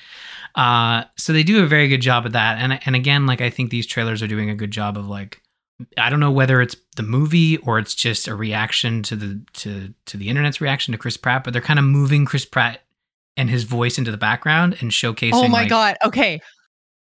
[0.57, 3.49] Uh, so they do a very good job of that, and and again, like I
[3.51, 5.39] think these trailers are doing a good job of like
[5.97, 9.93] I don't know whether it's the movie or it's just a reaction to the to
[10.07, 12.81] to the internet's reaction to Chris Pratt, but they're kind of moving Chris Pratt
[13.37, 15.33] and his voice into the background and showcasing.
[15.33, 15.97] Oh my like- god.
[16.03, 16.41] Okay.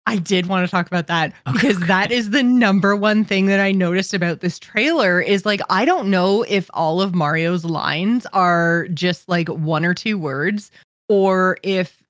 [0.07, 1.87] I did want to talk about that because okay.
[1.87, 5.83] that is the number one thing that I noticed about this trailer is like I
[5.83, 10.69] don't know if all of Mario's lines are just like one or two words
[11.09, 12.03] or if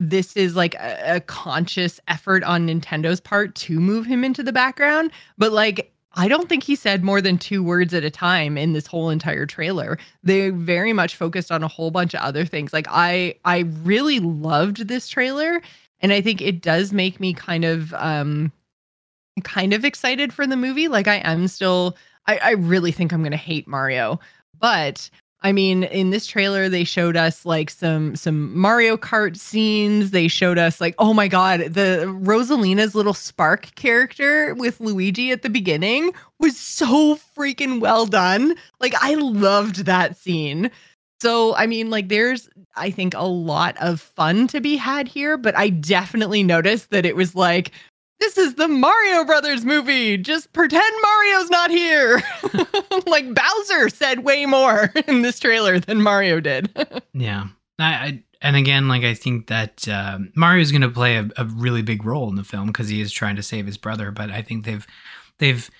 [0.00, 4.52] this is like a, a conscious effort on Nintendo's part to move him into the
[4.52, 8.56] background, but like I don't think he said more than two words at a time
[8.56, 9.98] in this whole entire trailer.
[10.22, 12.72] They very much focused on a whole bunch of other things.
[12.72, 15.60] Like I I really loved this trailer
[16.00, 18.52] and I think it does make me kind of um
[19.42, 20.88] kind of excited for the movie.
[20.88, 21.96] Like I am still
[22.26, 24.20] I, I really think I'm gonna hate Mario.
[24.60, 25.10] But
[25.44, 30.10] I mean, in this trailer, they showed us like some some Mario Kart scenes.
[30.10, 35.42] They showed us like, oh my god, the Rosalina's little Spark character with Luigi at
[35.42, 38.56] the beginning was so freaking well done.
[38.80, 40.70] Like I loved that scene.
[41.20, 45.36] So I mean, like there's I think a lot of fun to be had here,
[45.36, 47.70] but I definitely noticed that it was like
[48.20, 50.16] this is the Mario Brothers movie.
[50.16, 52.22] Just pretend Mario's not here.
[53.06, 56.70] like Bowser said way more in this trailer than Mario did.
[57.12, 57.46] Yeah.
[57.78, 61.28] I, I and again, like I think that uh, Mario is going to play a,
[61.36, 64.10] a really big role in the film because he is trying to save his brother.
[64.10, 64.86] But I think they've
[65.38, 65.70] they've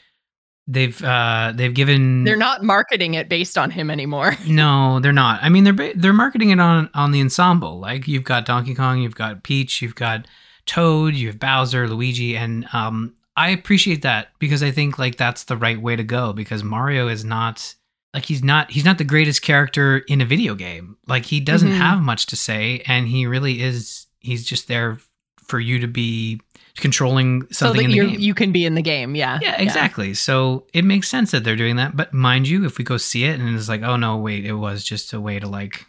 [0.66, 4.34] they've uh they've given They're not marketing it based on him anymore.
[4.46, 8.24] no they're not i mean they're they're marketing it on on the ensemble like you've
[8.24, 10.26] got donkey kong you've got peach you've got
[10.66, 15.44] toad you have bowser luigi and um i appreciate that because i think like that's
[15.44, 17.74] the right way to go because mario is not
[18.14, 21.70] like he's not he's not the greatest character in a video game like he doesn't
[21.70, 21.76] Mhm.
[21.78, 24.98] have much to say and he really is he's just there
[25.46, 26.40] for you to be
[26.76, 29.14] controlling So something that in the you game you can be in the game.
[29.14, 29.38] Yeah.
[29.42, 30.14] yeah, exactly.
[30.14, 31.96] So it makes sense that they're doing that.
[31.96, 34.54] But mind you, if we go see it and it's like, oh no, wait, it
[34.54, 35.86] was just a way to like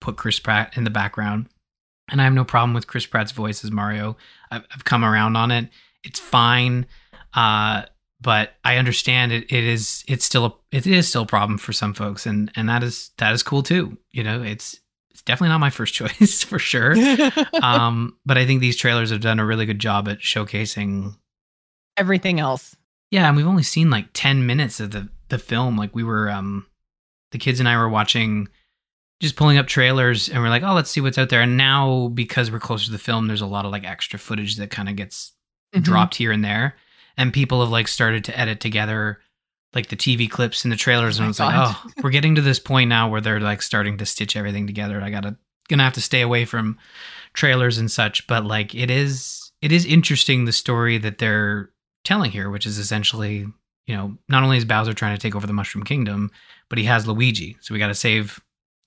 [0.00, 1.46] put Chris Pratt in the background.
[2.10, 4.16] And I have no problem with Chris Pratt's voice as Mario.
[4.50, 5.68] I've, I've come around on it.
[6.02, 6.86] It's fine.
[7.34, 7.82] Uh,
[8.20, 9.44] but I understand it.
[9.50, 10.04] It is.
[10.08, 10.54] It's still a.
[10.72, 13.62] It is still a problem for some folks, and and that is that is cool
[13.62, 13.96] too.
[14.10, 14.78] You know, it's
[15.10, 16.94] it's definitely not my first choice for sure.
[17.62, 21.14] um, but I think these trailers have done a really good job at showcasing
[21.96, 22.76] Everything else.
[23.10, 25.76] yeah, and we've only seen like 10 minutes of the the film.
[25.76, 26.66] Like we were um
[27.32, 28.48] the kids and I were watching
[29.20, 32.08] just pulling up trailers and we're like, "Oh, let's see what's out there." And now
[32.08, 34.88] because we're closer to the film, there's a lot of like extra footage that kind
[34.88, 35.32] of gets
[35.74, 35.82] Mhm.
[35.82, 36.76] dropped here and there.
[37.16, 39.20] And people have like started to edit together
[39.74, 42.34] like the TV clips and the trailers Oh and my it's like, "Oh, we're getting
[42.34, 45.36] to this point now where they're like starting to stitch everything together." I got to
[45.68, 46.76] going to have to stay away from
[47.34, 51.70] trailers and such, but like it is it is interesting the story that they're
[52.02, 53.46] telling here, which is essentially,
[53.86, 56.30] you know, not only is Bowser trying to take over the Mushroom Kingdom,
[56.70, 57.56] but he has Luigi.
[57.60, 58.40] So we got to save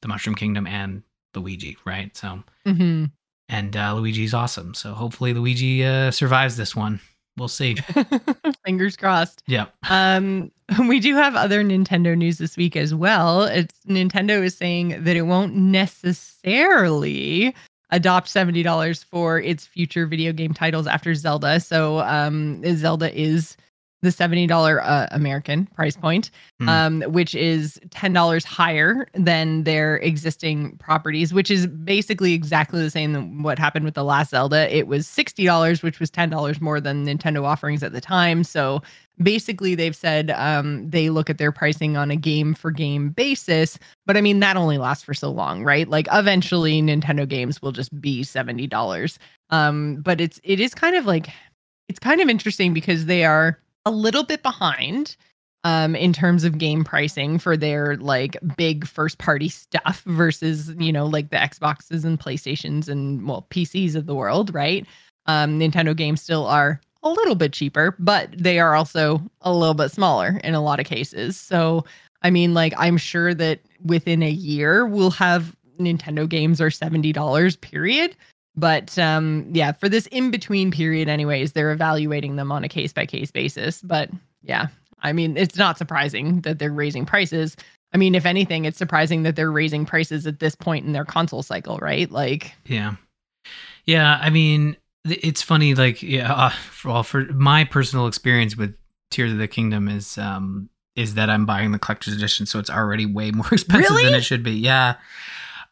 [0.04, 1.02] the Mushroom Kingdom and
[1.34, 2.16] Luigi, right?
[2.16, 3.10] So, Mhm.
[3.50, 4.76] and uh, Luigi's awesome.
[4.76, 7.00] So hopefully Luigi uh, survives this one.
[7.36, 7.78] We'll see.
[8.66, 9.42] Fingers crossed.
[9.48, 9.66] Yeah.
[9.90, 10.52] Um,
[10.88, 13.46] we do have other Nintendo news this week as well.
[13.46, 17.56] It's Nintendo is saying that it won't necessarily
[17.90, 21.60] adopt seventy dollars for its future video game titles after Zelda.
[21.60, 23.58] So, um, Zelda is
[24.04, 26.70] the seventy dollar uh, American price point, Hmm.
[26.70, 32.92] um, which is ten dollars higher than their existing properties, which is basically exactly the
[32.92, 34.74] same than what happened with the last Zelda.
[34.76, 38.44] It was sixty dollars, which was ten dollars more than Nintendo offerings at the time.
[38.44, 38.84] So
[39.22, 43.80] basically, they've said um, they look at their pricing on a game for game basis.
[44.06, 45.88] But I mean, that only lasts for so long, right?
[45.88, 49.18] Like eventually, Nintendo games will just be seventy dollars.
[49.50, 51.30] Um, but it's it is kind of like
[51.90, 55.16] it's kind of interesting because they are a little bit behind
[55.64, 60.92] um in terms of game pricing for their like big first party stuff versus you
[60.92, 64.86] know like the Xboxes and PlayStations and well PCs of the world, right?
[65.26, 69.74] Um Nintendo games still are a little bit cheaper, but they are also a little
[69.74, 71.38] bit smaller in a lot of cases.
[71.38, 71.86] So
[72.22, 77.62] I mean like I'm sure that within a year we'll have Nintendo games are $70
[77.62, 78.16] period.
[78.56, 82.94] But um yeah, for this in between period anyways, they're evaluating them on a case
[82.94, 84.10] by case basis, but
[84.44, 84.68] yeah,
[85.02, 87.56] I mean, it's not surprising that they're raising prices.
[87.94, 91.06] I mean, if anything, it's surprising that they're raising prices at this point in their
[91.06, 92.10] console cycle, right?
[92.10, 92.96] Like, Yeah.
[93.86, 94.18] Yeah.
[94.20, 95.76] I mean, it's funny.
[95.76, 98.76] Like, yeah, uh, for, well, for my personal experience with
[99.12, 102.70] Tears of the Kingdom is, um, is that I'm buying the collector's edition, so it's
[102.70, 104.54] already way more expensive than it should be.
[104.54, 104.96] Yeah.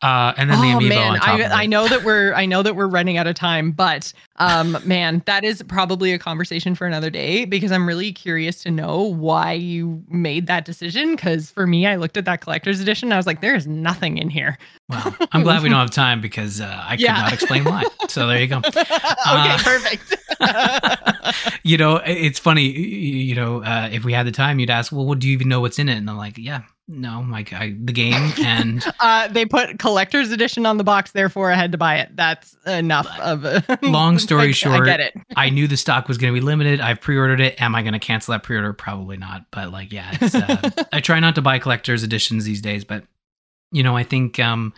[0.01, 1.61] Uh, and then the oh amiibo man, I.
[1.61, 5.21] I know that we're I know that we're running out of time, but um, man,
[5.27, 9.51] that is probably a conversation for another day because I'm really curious to know why
[9.53, 11.15] you made that decision.
[11.15, 13.67] Because for me, I looked at that collector's edition, and I was like, there is
[13.67, 14.57] nothing in here.
[14.89, 17.17] Well, I'm glad we don't have time because uh, I could Yeah.
[17.21, 17.83] not explain why.
[18.09, 18.57] So there you go.
[18.65, 18.83] okay,
[19.25, 20.15] Uh, perfect.
[21.63, 22.63] You know, it's funny.
[22.71, 25.47] You know, uh, if we had the time, you'd ask, "Well, what do you even
[25.47, 29.27] know what's in it?" And I'm like, "Yeah, no, like I, the game and Uh,
[29.29, 32.15] they put collector's edition on the box, therefore I had to buy it.
[32.15, 35.13] That's enough of a Long story I- short, I get it.
[35.35, 36.79] I knew the stock was going to be limited.
[36.81, 37.59] I've pre-ordered it.
[37.61, 38.73] Am I going to cancel that pre-order?
[38.73, 39.45] Probably not.
[39.51, 42.83] But like, yeah, it's, uh, I try not to buy collector's editions these days.
[42.83, 43.05] But
[43.71, 44.73] you know, I think um,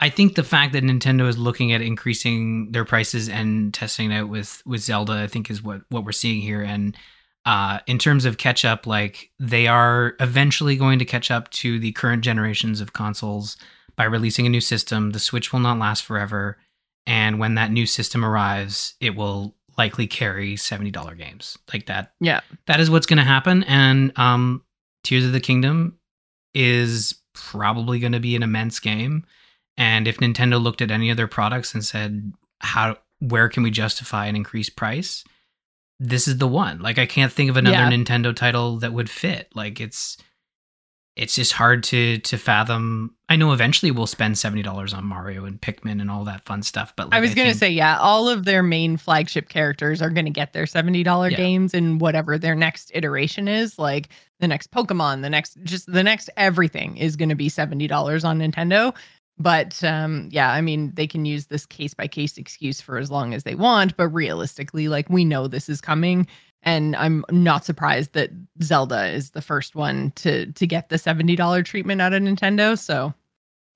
[0.00, 4.16] I think the fact that Nintendo is looking at increasing their prices and testing it
[4.16, 6.60] out with with Zelda, I think is what what we're seeing here.
[6.62, 6.96] And
[7.44, 11.78] uh, in terms of catch up, like they are eventually going to catch up to
[11.78, 13.56] the current generations of consoles
[13.96, 15.10] by releasing a new system.
[15.10, 16.58] The Switch will not last forever.
[17.06, 21.58] And when that new system arrives, it will likely carry $70 games.
[21.72, 22.12] Like that.
[22.20, 22.40] Yeah.
[22.66, 23.64] That is what's going to happen.
[23.64, 24.62] And um,
[25.02, 25.98] Tears of the Kingdom
[26.54, 29.24] is probably going to be an immense game.
[29.76, 33.70] And if Nintendo looked at any of their products and said, how, where can we
[33.70, 35.24] justify an increased price?
[36.04, 36.80] This is the one.
[36.80, 37.90] Like, I can't think of another Yeah.
[37.90, 39.48] Nintendo title that would fit.
[39.54, 40.16] Like, it's,
[41.14, 43.14] it's just hard to to fathom.
[43.28, 46.62] I know eventually we'll spend seventy dollars on Mario and Pikmin and all that fun
[46.62, 46.94] stuff.
[46.96, 50.08] But like, I was gonna think- say, yeah, all of their main flagship characters are
[50.08, 51.36] gonna get their seventy dollar Yeah.
[51.36, 53.78] games and whatever their next iteration is.
[53.78, 54.08] Like
[54.40, 58.38] the next Pokemon, the next just the next everything is gonna be seventy dollars on
[58.38, 58.94] Nintendo.
[59.42, 63.10] But um, yeah, I mean, they can use this case by case excuse for as
[63.10, 63.96] long as they want.
[63.96, 66.26] But realistically, like we know this is coming,
[66.62, 68.30] and I'm not surprised that
[68.62, 72.78] Zelda is the first one to to get the seventy dollar treatment out of Nintendo.
[72.78, 73.12] So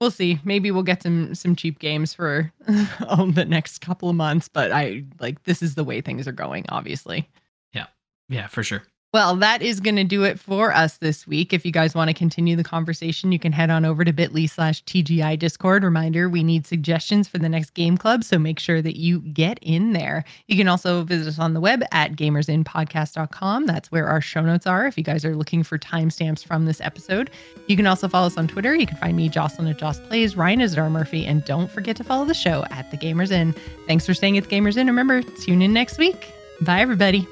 [0.01, 0.39] we'll see.
[0.45, 4.49] Maybe we'll get some some cheap games for the next couple of months.
[4.49, 6.65] But I like this is the way things are going.
[6.69, 7.29] Obviously.
[7.73, 7.87] yeah,
[8.29, 8.85] yeah, for sure.
[9.17, 11.55] Well, that is going to do it for us this week.
[11.55, 14.45] If you guys want to continue the conversation, you can head on over to bit.ly
[14.45, 15.85] slash TGI Discord.
[15.85, 19.59] Reminder, we need suggestions for the next game club, so make sure that you get
[19.63, 20.23] in there.
[20.49, 23.65] You can also visit us on the web at gamersinpodcast.com.
[23.65, 26.83] That's where our show notes are if you guys are looking for timestamps from this
[26.83, 27.31] episode.
[27.69, 28.75] You can also follow us on Twitter.
[28.75, 30.91] You can find me, Jocelyn at Joss Plays, Ryan is at R.
[30.91, 33.55] Murphy, and don't forget to follow the show at The Gamers Inn.
[33.87, 34.89] Thanks for staying at The Gamers Inn.
[34.89, 36.35] Remember, tune in next week.
[36.61, 37.27] Bye, everybody.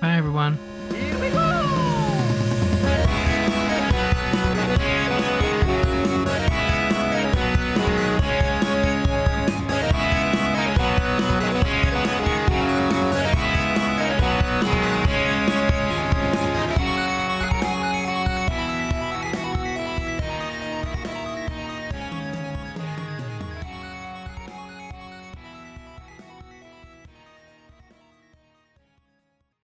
[0.00, 0.58] Bye, everyone.